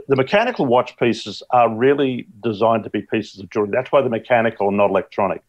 the 0.07 0.15
mechanical 0.15 0.65
watch 0.65 0.97
pieces 0.97 1.41
are 1.51 1.73
really 1.73 2.27
designed 2.43 2.83
to 2.83 2.89
be 2.89 3.01
pieces 3.01 3.39
of 3.39 3.49
jewelry. 3.49 3.69
That's 3.71 3.91
why 3.91 4.01
they're 4.01 4.09
mechanical 4.09 4.67
and 4.67 4.77
not 4.77 4.89
electronic. 4.89 5.41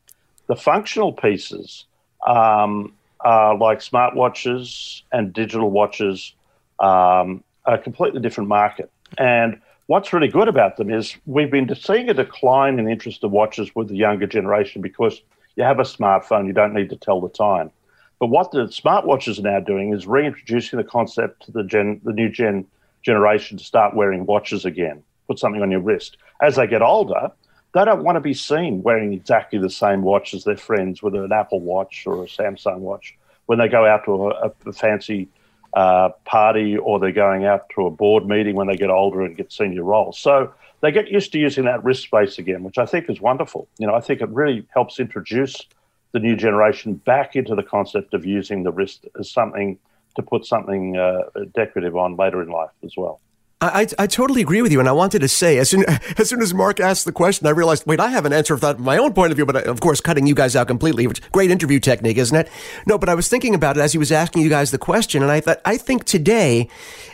The 0.46 0.56
functional 0.56 1.12
pieces 1.12 1.86
um, 2.26 2.92
are 3.20 3.56
like 3.56 3.80
smartwatches 3.80 5.02
and 5.10 5.32
digital 5.32 5.70
watches, 5.70 6.34
um, 6.78 7.42
a 7.64 7.78
completely 7.78 8.20
different 8.20 8.48
market. 8.48 8.90
And 9.18 9.60
what's 9.86 10.12
really 10.12 10.28
good 10.28 10.48
about 10.48 10.76
them 10.76 10.90
is 10.90 11.16
we've 11.26 11.50
been 11.50 11.72
seeing 11.74 12.08
a 12.08 12.14
decline 12.14 12.78
in 12.78 12.88
interest 12.88 13.22
of 13.24 13.30
watches 13.30 13.74
with 13.74 13.88
the 13.88 13.96
younger 13.96 14.26
generation 14.26 14.82
because 14.82 15.22
you 15.54 15.64
have 15.64 15.78
a 15.78 15.84
smartphone, 15.84 16.46
you 16.46 16.52
don't 16.52 16.74
need 16.74 16.90
to 16.90 16.96
tell 16.96 17.20
the 17.20 17.28
time. 17.28 17.70
But 18.18 18.28
what 18.28 18.50
the 18.50 18.64
smartwatches 18.64 19.38
are 19.38 19.42
now 19.42 19.60
doing 19.60 19.92
is 19.92 20.06
reintroducing 20.06 20.78
the 20.78 20.84
concept 20.84 21.44
to 21.46 21.52
the 21.52 21.62
gen, 21.62 22.00
the 22.04 22.12
new 22.12 22.28
gen 22.28 22.66
generation 23.02 23.58
to 23.58 23.64
start 23.64 23.94
wearing 23.94 24.26
watches 24.26 24.64
again. 24.64 25.02
Put 25.28 25.38
something 25.38 25.62
on 25.62 25.70
your 25.70 25.80
wrist. 25.80 26.16
As 26.40 26.56
they 26.56 26.66
get 26.66 26.82
older, 26.82 27.30
they 27.74 27.84
don't 27.84 28.04
want 28.04 28.16
to 28.16 28.20
be 28.20 28.34
seen 28.34 28.82
wearing 28.82 29.12
exactly 29.12 29.58
the 29.58 29.70
same 29.70 30.02
watch 30.02 30.34
as 30.34 30.44
their 30.44 30.56
friends, 30.56 31.02
whether 31.02 31.22
an 31.22 31.32
Apple 31.32 31.60
Watch 31.60 32.04
or 32.06 32.24
a 32.24 32.26
Samsung 32.26 32.78
watch. 32.78 33.16
When 33.46 33.58
they 33.58 33.68
go 33.68 33.84
out 33.86 34.04
to 34.06 34.30
a, 34.30 34.52
a 34.66 34.72
fancy 34.72 35.28
uh, 35.76 36.08
party 36.24 36.76
or 36.78 36.98
they're 36.98 37.12
going 37.12 37.44
out 37.44 37.68
to 37.68 37.86
a 37.86 37.90
board 37.90 38.26
meeting 38.26 38.56
when 38.56 38.66
they 38.66 38.76
get 38.76 38.88
older 38.88 39.20
and 39.20 39.36
get 39.36 39.52
senior 39.52 39.84
roles. 39.84 40.18
So 40.18 40.52
they 40.80 40.90
get 40.90 41.08
used 41.08 41.32
to 41.32 41.38
using 41.38 41.66
that 41.66 41.84
wrist 41.84 42.02
space 42.02 42.38
again, 42.38 42.62
which 42.64 42.78
I 42.78 42.86
think 42.86 43.10
is 43.10 43.20
wonderful. 43.20 43.68
You 43.78 43.86
know, 43.86 43.94
I 43.94 44.00
think 44.00 44.22
it 44.22 44.30
really 44.30 44.66
helps 44.72 44.98
introduce 44.98 45.66
the 46.12 46.18
new 46.18 46.34
generation 46.34 46.94
back 46.94 47.36
into 47.36 47.54
the 47.54 47.62
concept 47.62 48.14
of 48.14 48.24
using 48.24 48.62
the 48.62 48.72
wrist 48.72 49.06
as 49.20 49.30
something 49.30 49.78
to 50.14 50.22
put 50.22 50.46
something 50.46 50.96
uh, 50.96 51.24
decorative 51.54 51.94
on 51.94 52.16
later 52.16 52.42
in 52.42 52.48
life 52.48 52.70
as 52.82 52.94
well. 52.96 53.20
I, 53.60 53.82
I 53.98 54.04
I 54.04 54.06
totally 54.06 54.42
agree 54.42 54.60
with 54.60 54.70
you, 54.72 54.80
and 54.80 54.88
I 54.88 54.92
wanted 54.92 55.20
to 55.20 55.28
say 55.28 55.56
as 55.58 55.70
soon 55.70 55.84
as 56.18 56.28
soon 56.28 56.42
as 56.42 56.52
Mark 56.52 56.78
asked 56.80 57.04
the 57.06 57.12
question, 57.12 57.46
I 57.46 57.50
realized, 57.50 57.84
wait, 57.86 58.00
I 58.00 58.08
have 58.10 58.26
an 58.26 58.32
answer 58.32 58.56
for 58.56 58.60
that 58.66 58.76
from 58.76 58.84
my 58.84 58.98
own 58.98 59.14
point 59.14 59.30
of 59.32 59.36
view, 59.36 59.46
but 59.46 59.56
I, 59.56 59.60
of 59.62 59.80
course, 59.80 60.00
cutting 60.00 60.26
you 60.26 60.34
guys 60.34 60.54
out 60.54 60.68
completely, 60.68 61.06
which 61.06 61.22
great 61.32 61.50
interview 61.50 61.80
technique, 61.80 62.18
isn't 62.18 62.36
it? 62.36 62.48
No, 62.86 62.98
but 62.98 63.08
I 63.08 63.14
was 63.14 63.28
thinking 63.28 63.54
about 63.54 63.76
it 63.76 63.80
as 63.80 63.92
he 63.92 63.98
was 63.98 64.12
asking 64.12 64.42
you 64.42 64.48
guys 64.50 64.70
the 64.72 64.78
question, 64.78 65.22
and 65.22 65.32
I 65.32 65.40
thought, 65.40 65.60
I 65.64 65.76
think 65.78 66.04
today, 66.04 66.68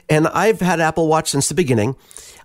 and 0.09 0.26
I've 0.28 0.61
had 0.61 0.81
Apple 0.81 1.07
Watch 1.09 1.31
since 1.31 1.48
the 1.48 1.55
beginning. 1.55 1.94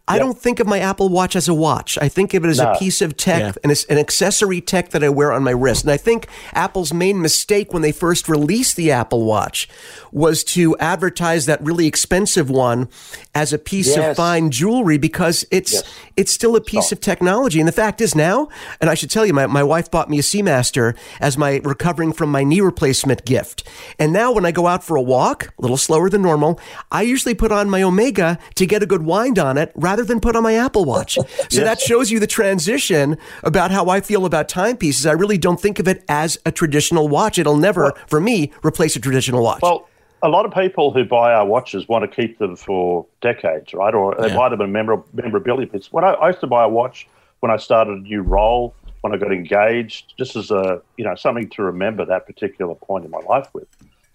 I 0.09 0.19
don't 0.19 0.39
think 0.39 0.61
of 0.61 0.67
my 0.67 0.79
Apple 0.79 1.09
Watch 1.09 1.35
as 1.35 1.49
a 1.49 1.53
watch. 1.53 1.97
I 2.01 2.07
think 2.07 2.33
of 2.33 2.45
it 2.45 2.47
as 2.47 2.59
No. 2.59 2.71
a 2.71 2.77
piece 2.77 3.01
of 3.01 3.17
tech 3.17 3.41
Yeah. 3.41 3.51
and 3.61 3.85
an 3.89 3.97
accessory 3.97 4.61
tech 4.61 4.91
that 4.91 5.03
I 5.03 5.09
wear 5.09 5.33
on 5.33 5.43
my 5.43 5.51
wrist. 5.51 5.83
And 5.83 5.91
I 5.91 5.97
think 5.97 6.27
Apple's 6.53 6.93
main 6.93 7.21
mistake 7.21 7.73
when 7.73 7.81
they 7.81 7.91
first 7.91 8.29
released 8.29 8.77
the 8.77 8.89
Apple 8.89 9.25
Watch 9.25 9.67
was 10.13 10.45
to 10.45 10.77
advertise 10.77 11.45
that 11.47 11.61
really 11.61 11.87
expensive 11.87 12.49
one 12.49 12.87
as 13.35 13.51
a 13.51 13.57
piece 13.57 13.86
of 13.91 13.97
Yes. 13.97 14.17
fine 14.17 14.49
jewelry 14.51 14.97
because 14.97 15.45
it's 15.51 15.73
Yes. 15.73 15.83
it's 16.15 16.31
still 16.31 16.55
a 16.55 16.61
piece 16.61 16.91
of 16.91 16.99
technology. 16.99 17.59
And 17.59 17.67
the 17.67 17.71
fact 17.73 18.01
is 18.01 18.15
now, 18.15 18.47
and 18.81 18.89
I 18.89 18.93
should 18.95 19.09
tell 19.11 19.25
you, 19.25 19.33
my, 19.33 19.47
my 19.47 19.63
wife 19.63 19.89
bought 19.91 20.09
me 20.09 20.19
a 20.19 20.21
Seamaster 20.21 20.95
as 21.19 21.37
my 21.37 21.61
recovering 21.63 22.11
from 22.13 22.31
my 22.31 22.43
knee 22.43 22.61
replacement 22.61 23.23
gift. 23.25 23.63
And 23.99 24.11
now 24.11 24.31
when 24.31 24.45
I 24.45 24.51
go 24.51 24.67
out 24.67 24.83
for 24.83 24.95
a 24.97 25.01
walk, 25.01 25.53
a 25.57 25.61
little 25.61 25.77
slower 25.77 26.09
than 26.09 26.21
normal, 26.21 26.59
I 26.91 27.03
usually 27.03 27.35
put 27.35 27.51
on 27.51 27.69
my 27.69 27.81
Omega 27.83 28.39
to 28.55 28.65
get 28.65 28.81
a 28.83 28.85
good 28.85 29.03
wind 29.03 29.37
on 29.39 29.57
it 29.57 29.71
rather 29.75 30.03
than 30.03 30.19
put 30.19 30.35
on 30.35 30.43
my 30.43 30.53
Apple 30.55 30.85
Watch. 30.85 31.17
So 31.49 31.63
that 31.63 31.79
shows 31.79 32.11
you 32.11 32.19
the 32.19 32.27
transition 32.27 33.17
about 33.43 33.71
how 33.71 33.87
I 33.89 34.01
feel 34.01 34.25
about 34.25 34.49
timepieces. 34.49 35.05
I 35.05 35.13
really 35.13 35.37
don't 35.37 35.59
think 35.59 35.79
of 35.79 35.87
it 35.87 36.03
as 36.09 36.37
a 36.45 36.51
traditional 36.51 37.07
watch. 37.07 37.37
It'll 37.37 37.57
never, 37.57 37.93
for 38.07 38.19
me, 38.19 38.51
replace 38.65 38.95
a 38.95 38.99
traditional 38.99 39.43
watch. 39.43 39.61
Well, 39.61 39.87
a 40.23 40.29
lot 40.29 40.45
of 40.45 40.53
people 40.53 40.91
who 40.91 41.05
buy 41.05 41.33
our 41.33 41.45
watches 41.45 41.87
want 41.87 42.09
to 42.09 42.21
keep 42.21 42.39
them 42.39 42.55
for 42.55 43.05
decades, 43.21 43.73
right? 43.73 43.93
Or 43.93 44.15
they 44.19 44.29
Yeah. 44.29 44.35
might 44.35 44.51
have 44.51 44.59
been 44.59 44.71
memor- 44.71 45.03
memorabilia 45.13 45.67
piece. 45.67 45.91
When 45.91 46.03
I, 46.03 46.11
I 46.13 46.27
used 46.27 46.39
to 46.41 46.47
buy 46.47 46.63
a 46.63 46.69
watch 46.69 47.07
when 47.39 47.51
I 47.51 47.57
started 47.57 47.97
a 47.99 48.01
new 48.01 48.21
role, 48.21 48.73
when 49.01 49.13
I 49.13 49.17
got 49.17 49.31
engaged, 49.31 50.13
just 50.17 50.35
as 50.35 50.49
a 50.49 50.81
you 50.97 51.05
know 51.05 51.15
something 51.15 51.49
to 51.51 51.63
remember 51.63 52.03
that 52.05 52.25
particular 52.25 52.73
point 52.75 53.05
in 53.05 53.11
my 53.11 53.19
life 53.19 53.47
with. 53.53 53.67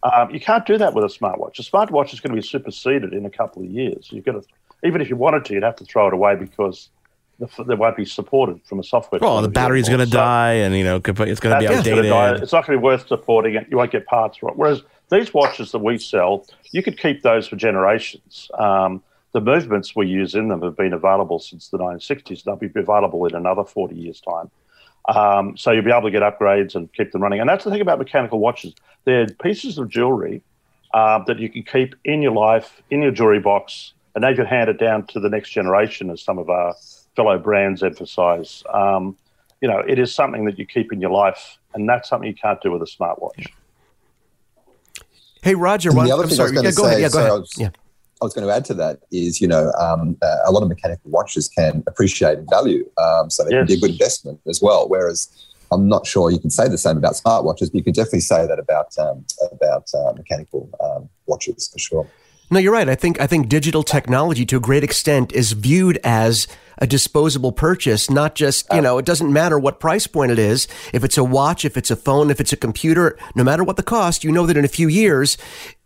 Um, 0.03 0.31
you 0.33 0.41
can't 0.41 0.67
do 0.67 0.77
that 0.79 0.95
with 0.95 1.05
a 1.05 1.07
smartwatch. 1.19 1.61
A 1.61 1.63
smartwatch 1.63 2.13
is 2.13 2.19
going 2.19 2.35
to 2.35 2.41
be 2.43 2.45
superseded 2.47 3.13
in 3.13 3.25
a 3.25 3.31
couple 3.31 3.63
of 3.63 3.69
years. 3.71 4.09
You've 4.11 4.25
got 4.25 4.33
to, 4.33 4.43
even 4.83 5.01
if 5.01 5.09
you 5.09 5.15
wanted 5.15 5.45
to, 5.45 5.55
you'd 5.55 5.63
have 5.63 5.77
to 5.77 5.85
throw 5.85 6.09
it 6.09 6.13
away 6.13 6.35
because 6.35 6.89
the, 7.39 7.49
they 7.69 7.77
won't 7.77 7.97
be 7.97 8.05
supported 8.05 8.61
from 8.65 8.81
a 8.81 8.83
software. 8.83 9.21
Well, 9.23 9.41
the 9.41 9.49
battery's 9.49 9.87
going 9.89 10.01
to 10.01 10.07
So- 10.07 10.17
die, 10.17 10.55
and 10.55 10.77
you 10.77 10.83
know, 10.83 10.97
it's 10.97 11.05
going 11.07 11.29
to 11.55 11.61
be 11.61 11.69
outdated. 11.69 12.07
die. 12.07 12.35
It's 12.35 12.53
not 12.53 12.67
going 12.67 12.77
to 12.77 12.81
be 12.81 12.85
worth 12.85 13.07
supporting 13.07 13.55
it. 13.55 13.69
You 13.71 13.77
won't 13.77 13.93
get 13.93 14.05
parts 14.07 14.43
right. 14.43 14.57
Whereas 14.57 14.83
these 15.13 15.35
watches 15.35 15.73
that 15.73 15.79
we 15.79 15.99
sell, 15.99 16.47
you 16.73 16.83
could 16.83 16.99
keep 16.99 17.23
those 17.23 17.47
for 17.47 17.57
generations. 17.57 18.51
Um, 18.59 19.03
the 19.33 19.41
movements 19.41 19.95
we 19.95 20.07
use 20.09 20.35
in 20.35 20.49
them 20.49 20.63
have 20.63 20.77
been 20.77 20.93
available 20.93 21.39
since 21.39 21.69
the 21.69 21.79
1960s. 21.79 22.43
They'll 22.43 22.57
be 22.57 22.71
available 22.75 23.27
in 23.27 23.35
another 23.35 23.65
40 23.65 23.95
years' 23.95 24.21
time. 24.21 24.51
Um, 25.09 25.57
so 25.57 25.71
you'll 25.71 25.85
be 25.85 25.91
able 25.91 26.03
to 26.03 26.11
get 26.11 26.23
upgrades 26.23 26.75
and 26.75 26.93
keep 26.93 27.13
them 27.13 27.23
running. 27.23 27.41
And 27.41 27.49
that's 27.49 27.65
the 27.65 27.71
thing 27.71 27.81
about 27.81 27.99
mechanical 27.99 28.39
watches. 28.39 28.75
They're 29.05 29.27
pieces 29.27 29.79
of 29.79 29.89
jewelry 29.89 30.43
uh, 30.95 31.25
that 31.25 31.39
you 31.39 31.49
can 31.49 31.63
keep 31.63 31.95
in 32.05 32.23
your 32.23 32.33
life, 32.33 32.83
in 32.91 33.03
your 33.03 33.11
jewelry 33.11 33.41
box, 33.41 33.93
and 34.15 34.25
they 34.25 34.35
can 34.35 34.47
hand 34.47 34.69
it 34.71 34.79
down 34.79 35.07
to 35.09 35.21
the 35.21 35.29
next 35.29 35.51
generation, 35.51 36.11
as 36.11 36.23
some 36.23 36.39
of 36.39 36.49
our 36.51 36.75
fellow 37.17 37.39
brands 37.39 37.83
emphasize. 37.83 38.63
Um, 38.73 39.17
you 39.61 39.69
know, 39.69 39.79
it 39.79 39.99
is 39.99 40.15
something 40.15 40.45
that 40.45 40.59
you 40.59 40.67
keep 40.67 40.93
in 40.93 41.01
your 41.01 41.11
life, 41.11 41.59
and 41.75 41.89
that's 41.89 42.09
something 42.09 42.29
you 42.29 42.35
can't 42.35 42.61
do 42.61 42.71
with 42.71 42.83
a 42.83 42.87
smartwatch. 42.87 43.47
Hey, 45.43 45.57
Roger. 45.57 45.91
And 45.91 45.99
the 45.99 46.13
other 46.13 46.23
I'm 46.23 46.29
thing 46.29 46.37
sorry. 46.37 46.57
I 46.57 46.63
was 46.63 46.63
Yeah, 46.63 46.63
going 46.63 46.73
to 46.73 46.77
go 46.77 46.83
say, 46.85 46.89
ahead. 46.89 47.01
Yeah, 47.01 47.09
go 47.09 47.19
so 47.19 47.27
I 47.27 47.39
was, 47.39 47.55
Yeah. 47.59 47.71
I 48.21 48.25
was 48.25 48.35
going 48.35 48.47
to 48.47 48.55
add 48.55 48.65
to 48.67 48.75
that 48.75 49.01
is, 49.11 49.41
you 49.41 49.49
know, 49.49 49.73
um, 49.73 50.17
uh, 50.23 50.37
a 50.47 50.53
lot 50.53 50.63
of 50.63 50.69
mechanical 50.69 51.11
watches 51.11 51.49
can 51.49 51.83
appreciate 51.89 52.39
in 52.39 52.47
value, 52.49 52.89
um, 52.97 53.29
so 53.29 53.43
they 53.45 53.51
can 53.51 53.67
be 53.67 53.75
a 53.75 53.81
good 53.81 53.91
investment 53.91 54.41
as 54.47 54.63
well. 54.63 54.89
Whereas 54.89 55.29
I'm 55.73 55.89
not 55.89 56.07
sure 56.07 56.31
you 56.31 56.39
can 56.39 56.51
say 56.51 56.69
the 56.69 56.79
same 56.79 56.97
about 56.97 57.15
smartwatches, 57.15 57.73
but 57.73 57.75
you 57.75 57.83
can 57.83 57.93
definitely 57.93 58.21
say 58.21 58.47
that 58.47 58.61
about 58.61 58.97
um, 58.99 59.25
about 59.51 59.91
uh, 59.93 60.13
mechanical 60.13 60.71
um, 60.81 61.09
watches 61.27 61.69
for 61.73 61.81
sure. 61.81 62.09
No, 62.53 62.59
you're 62.59 62.75
right. 62.75 62.87
I 62.87 62.95
think 62.97 63.19
I 63.19 63.27
think 63.27 63.49
digital 63.49 63.83
technology 63.83 64.45
to 64.45 64.59
a 64.59 64.61
great 64.61 64.85
extent 64.85 65.33
is 65.33 65.53
viewed 65.53 65.99
as 66.05 66.47
a 66.77 66.87
disposable 66.87 67.51
purchase, 67.51 68.11
not 68.11 68.35
just, 68.35 68.67
you 68.75 68.83
know, 68.83 68.99
it 68.99 69.07
doesn't 69.07 69.33
matter 69.33 69.59
what 69.59 69.81
price 69.81 70.07
point 70.07 70.33
it 70.33 70.39
is. 70.39 70.69
If 70.93 71.03
it's 71.03 71.17
a 71.17 71.25
watch, 71.25 71.65
if 71.65 71.79
it's 71.79 71.91
a 71.91 71.97
phone, 71.97 72.31
if 72.31 72.41
it's 72.41 72.53
a 72.53 72.57
computer, 72.59 73.17
no 73.35 73.43
matter 73.43 73.65
what 73.65 73.77
the 73.77 73.83
cost, 73.83 74.23
you 74.23 74.31
know 74.31 74.45
that 74.45 74.59
in 74.59 74.67
a 74.67 74.69
few 74.69 74.87
years 74.87 75.39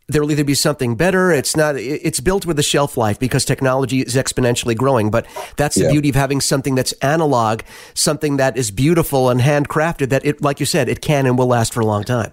there 0.09 0.20
will 0.20 0.33
either 0.33 0.42
be 0.42 0.55
something 0.55 0.96
better. 0.96 1.31
It's 1.31 1.55
not, 1.57 1.76
it's 1.76 2.18
built 2.18 2.44
with 2.46 2.59
a 2.59 2.64
shelf 2.64 2.96
life 2.96 3.20
because 3.20 3.44
technology 3.44 4.00
is 4.00 4.16
exponentially 4.16 4.76
growing. 4.76 5.09
But 5.09 5.26
that's 5.57 5.76
the 5.76 5.85
Yeah. 5.85 5.92
beauty 5.92 6.09
of 6.09 6.16
having 6.16 6.40
something 6.40 6.74
that's 6.74 6.92
analog, 6.94 7.61
something 7.94 8.38
that 8.38 8.57
is 8.57 8.72
beautiful 8.72 9.31
and 9.31 9.40
handcrafted 9.40 10.09
that 10.09 10.26
it, 10.26 10.42
like 10.42 10.59
you 10.59 10.66
said, 10.66 10.88
it 10.88 11.00
can 11.00 11.26
and 11.26 11.38
will 11.38 11.46
last 11.46 11.72
for 11.72 11.81
a 11.81 11.87
long 11.87 12.02
time. 12.02 12.33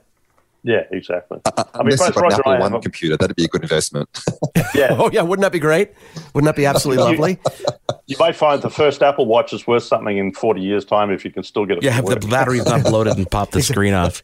Yeah, 0.66 0.84
exactly. 0.92 1.40
I 1.46 1.50
mean, 1.84 1.94
Unless 1.94 2.00
both 2.00 2.08
you've 2.08 2.16
got 2.16 2.22
Roger 2.22 2.36
and 2.36 2.40
Apple 2.40 2.52
I 2.54 2.60
One 2.60 2.74
a- 2.76 2.82
computer, 2.82 3.18
that'd 3.18 3.36
be 3.36 3.44
a 3.44 3.48
good 3.50 3.64
investment. 3.64 4.08
yeah, 4.76 4.96
Oh 4.98 5.10
yeah. 5.12 5.22
Wouldn't 5.22 5.44
that 5.44 5.52
be 5.52 5.60
great? 5.60 5.92
Wouldn't 6.34 6.46
that 6.46 6.56
be 6.56 6.66
absolutely 6.66 7.04
lovely? 7.04 7.40
you 8.08 8.16
may 8.20 8.32
find 8.32 8.62
the 8.62 8.70
first 8.70 9.02
Apple 9.04 9.26
Watch 9.26 9.52
is 9.54 9.68
worth 9.68 9.84
something 9.84 10.18
in 10.18 10.34
40 10.34 10.62
years' 10.62 10.86
time 10.86 11.12
if 11.12 11.26
you 11.26 11.32
can 11.32 11.44
still 11.44 11.66
get 11.66 11.78
it. 11.78 11.84
Yeah, 11.84 11.90
to 11.90 11.96
have 11.98 12.06
the 12.06 12.12
work. 12.16 12.30
battery's 12.30 12.66
not 12.66 12.84
bloated 12.84 13.18
and 13.18 13.30
pop 13.30 13.52
the 13.52 13.62
screen 13.62 13.94
off. 13.94 14.24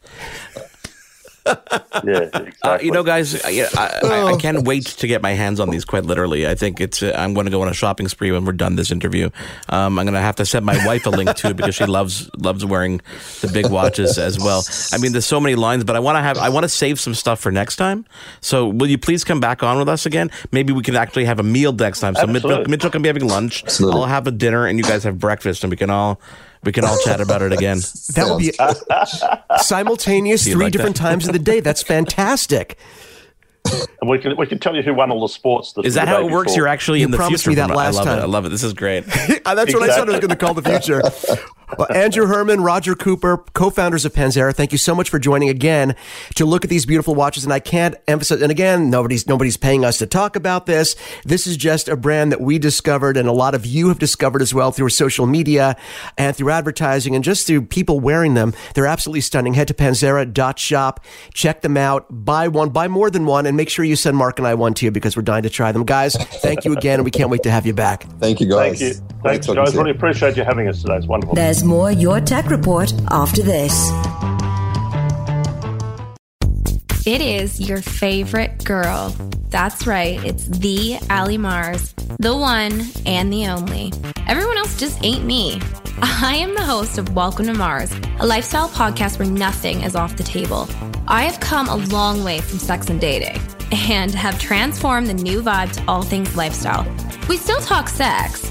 Yeah, 1.46 2.20
exactly. 2.22 2.52
Uh, 2.62 2.78
you 2.80 2.90
know, 2.90 3.02
guys, 3.02 3.42
I, 3.44 3.66
I, 3.76 4.00
I, 4.02 4.24
I 4.32 4.36
can't 4.36 4.64
wait 4.64 4.86
to 4.86 5.06
get 5.06 5.22
my 5.22 5.32
hands 5.32 5.60
on 5.60 5.70
these. 5.70 5.84
Quite 5.84 6.04
literally, 6.04 6.46
I 6.46 6.54
think 6.54 6.80
it's. 6.80 7.02
Uh, 7.02 7.14
I'm 7.16 7.34
going 7.34 7.46
to 7.46 7.50
go 7.50 7.62
on 7.62 7.68
a 7.68 7.74
shopping 7.74 8.08
spree 8.08 8.30
when 8.30 8.44
we're 8.44 8.52
done 8.52 8.76
this 8.76 8.90
interview. 8.90 9.30
Um, 9.68 9.98
I'm 9.98 10.04
going 10.04 10.14
to 10.14 10.20
have 10.20 10.36
to 10.36 10.46
send 10.46 10.66
my 10.66 10.84
wife 10.86 11.06
a 11.06 11.10
link 11.10 11.34
too 11.36 11.54
because 11.54 11.74
she 11.74 11.86
loves 11.86 12.30
loves 12.36 12.64
wearing 12.64 13.00
the 13.40 13.48
big 13.52 13.70
watches 13.70 14.18
as 14.18 14.38
well. 14.38 14.64
I 14.92 14.98
mean, 14.98 15.12
there's 15.12 15.26
so 15.26 15.40
many 15.40 15.54
lines, 15.54 15.84
but 15.84 15.96
I 15.96 16.00
want 16.00 16.16
to 16.16 16.22
have. 16.22 16.38
I 16.38 16.48
want 16.48 16.64
to 16.64 16.68
save 16.68 17.00
some 17.00 17.14
stuff 17.14 17.40
for 17.40 17.50
next 17.50 17.76
time. 17.76 18.04
So, 18.40 18.68
will 18.68 18.88
you 18.88 18.98
please 18.98 19.24
come 19.24 19.40
back 19.40 19.62
on 19.62 19.78
with 19.78 19.88
us 19.88 20.06
again? 20.06 20.30
Maybe 20.52 20.72
we 20.72 20.82
can 20.82 20.96
actually 20.96 21.24
have 21.24 21.38
a 21.38 21.44
meal 21.44 21.72
next 21.72 22.00
time. 22.00 22.14
So 22.14 22.26
Mitchell, 22.26 22.64
Mitchell 22.66 22.90
can 22.90 23.02
be 23.02 23.08
having 23.08 23.26
lunch. 23.26 23.64
Absolutely. 23.64 24.00
I'll 24.00 24.06
have 24.06 24.26
a 24.26 24.30
dinner, 24.30 24.66
and 24.66 24.78
you 24.78 24.84
guys 24.84 25.04
have 25.04 25.18
breakfast, 25.18 25.64
and 25.64 25.70
we 25.70 25.76
can 25.76 25.90
all 25.90 26.20
we 26.64 26.72
can 26.72 26.84
all 26.84 26.98
chat 27.04 27.20
about 27.20 27.42
it 27.42 27.52
again. 27.52 27.78
That 28.14 28.28
would 28.28 28.38
be 28.38 28.52
simultaneous 29.62 30.44
three 30.52 30.54
like 30.64 30.72
different 30.72 30.96
that? 30.96 31.02
times 31.02 31.26
of 31.26 31.32
the 31.32 31.38
day. 31.38 31.60
That's 31.60 31.82
fantastic. 31.82 32.76
and 34.00 34.08
we 34.10 34.18
can 34.18 34.36
we 34.36 34.46
can 34.46 34.58
tell 34.58 34.74
you 34.74 34.82
who 34.82 34.94
won 34.94 35.10
all 35.10 35.20
the 35.20 35.28
sports. 35.28 35.72
The, 35.74 35.82
Is 35.82 35.94
that 35.94 36.08
how 36.08 36.20
day 36.20 36.26
it 36.26 36.32
works? 36.32 36.46
before. 36.52 36.56
You're 36.58 36.68
actually 36.68 37.00
You 37.00 37.04
in 37.06 37.10
the 37.10 37.16
promised 37.18 37.44
future. 37.44 37.50
me 37.62 37.66
that 37.68 37.74
last 37.76 37.94
I 37.94 37.98
love 37.98 38.04
time. 38.06 38.18
it. 38.18 38.22
I 38.22 38.26
love 38.26 38.46
it. 38.46 38.48
This 38.48 38.62
is 38.64 38.72
great. 38.72 39.04
That's 39.06 39.74
what 39.74 39.82
I 39.82 39.88
said 39.94 40.08
I 40.08 40.12
was 40.12 40.20
going 40.20 40.28
to 40.30 40.36
call 40.36 40.54
the 40.54 40.62
future. 40.62 41.02
Well, 41.78 41.88
Andrew 41.94 42.26
Herman, 42.26 42.62
Roger 42.62 42.94
Cooper, 42.94 43.38
co-founders 43.54 44.04
of 44.04 44.12
Panzera, 44.12 44.54
thank 44.54 44.72
you 44.72 44.78
so 44.78 44.94
much 44.94 45.08
for 45.08 45.18
joining 45.18 45.48
again 45.48 45.94
to 46.34 46.44
look 46.44 46.64
at 46.64 46.70
these 46.70 46.86
beautiful 46.86 47.14
watches. 47.14 47.44
And 47.44 47.52
I 47.52 47.60
can't 47.60 47.94
emphasize, 48.08 48.42
and 48.42 48.50
again, 48.50 48.90
nobody's 48.90 49.26
nobody's 49.26 49.56
paying 49.56 49.84
us 49.84 49.98
to 49.98 50.06
talk 50.06 50.36
about 50.36 50.66
this. 50.66 50.96
This 51.24 51.46
is 51.46 51.56
just 51.56 51.88
a 51.88 51.96
brand 51.96 52.32
that 52.32 52.40
we 52.40 52.58
discovered, 52.58 53.16
and 53.16 53.28
a 53.28 53.32
lot 53.32 53.54
of 53.54 53.66
you 53.66 53.88
have 53.88 53.98
discovered 53.98 54.42
as 54.42 54.52
well 54.52 54.72
through 54.72 54.88
social 54.90 55.26
media 55.26 55.76
and 56.18 56.34
through 56.36 56.50
advertising, 56.50 57.14
and 57.14 57.24
just 57.24 57.46
through 57.46 57.62
people 57.62 58.00
wearing 58.00 58.34
them. 58.34 58.52
They're 58.74 58.86
absolutely 58.86 59.20
stunning. 59.22 59.54
Head 59.54 59.68
to 59.68 59.74
panzera.shop, 59.74 61.04
check 61.34 61.62
them 61.62 61.76
out, 61.76 62.06
buy 62.10 62.48
one, 62.48 62.70
buy 62.70 62.88
more 62.88 63.10
than 63.10 63.26
one, 63.26 63.46
and 63.46 63.56
make 63.56 63.68
sure 63.68 63.84
you 63.84 63.96
send 63.96 64.16
Mark 64.16 64.38
and 64.38 64.46
I 64.46 64.54
one 64.54 64.74
too 64.74 64.90
because 64.90 65.16
we're 65.16 65.22
dying 65.22 65.42
to 65.44 65.50
try 65.50 65.72
them, 65.72 65.84
guys. 65.84 66.14
Thank 66.14 66.64
you 66.64 66.72
again, 66.72 66.94
and 66.94 67.04
we 67.04 67.10
can't 67.10 67.30
wait 67.30 67.42
to 67.44 67.50
have 67.50 67.66
you 67.66 67.72
back. 67.72 68.04
Thank 68.18 68.40
you, 68.40 68.48
guys. 68.48 68.80
Thank 68.80 68.94
you, 68.94 69.00
thanks, 69.22 69.46
guys. 69.46 69.70
to 69.70 69.72
you. 69.72 69.78
Really 69.78 69.90
appreciate 69.90 70.36
you 70.36 70.44
having 70.44 70.68
us 70.68 70.82
today. 70.82 70.96
It's 70.96 71.06
wonderful. 71.06 71.34
There's 71.34 71.59
more 71.64 71.90
Your 71.90 72.20
Tech 72.20 72.50
Report 72.50 72.92
after 73.10 73.42
this. 73.42 73.90
It 77.06 77.20
is 77.20 77.60
your 77.60 77.80
favorite 77.82 78.64
girl. 78.64 79.14
That's 79.48 79.86
right, 79.86 80.22
it's 80.24 80.46
the 80.46 80.98
Ali 81.10 81.38
Mars, 81.38 81.92
the 82.18 82.36
one 82.36 82.84
and 83.06 83.32
the 83.32 83.46
only. 83.46 83.92
Everyone 84.28 84.58
else 84.58 84.78
just 84.78 85.02
ain't 85.04 85.24
me. 85.24 85.60
I 86.02 86.36
am 86.36 86.54
the 86.54 86.62
host 86.62 86.98
of 86.98 87.14
Welcome 87.14 87.46
to 87.46 87.54
Mars, 87.54 87.92
a 88.20 88.26
lifestyle 88.26 88.68
podcast 88.68 89.18
where 89.18 89.28
nothing 89.28 89.82
is 89.82 89.96
off 89.96 90.16
the 90.16 90.22
table. 90.22 90.68
I 91.08 91.24
have 91.24 91.40
come 91.40 91.68
a 91.68 91.76
long 91.76 92.22
way 92.22 92.40
from 92.40 92.58
sex 92.58 92.88
and 92.88 93.00
dating 93.00 93.40
and 93.72 94.14
have 94.14 94.38
transformed 94.38 95.08
the 95.08 95.14
new 95.14 95.42
vibe 95.42 95.72
to 95.72 95.84
all 95.88 96.02
things 96.02 96.36
lifestyle. 96.36 96.86
We 97.28 97.36
still 97.36 97.60
talk 97.60 97.88
sex, 97.88 98.50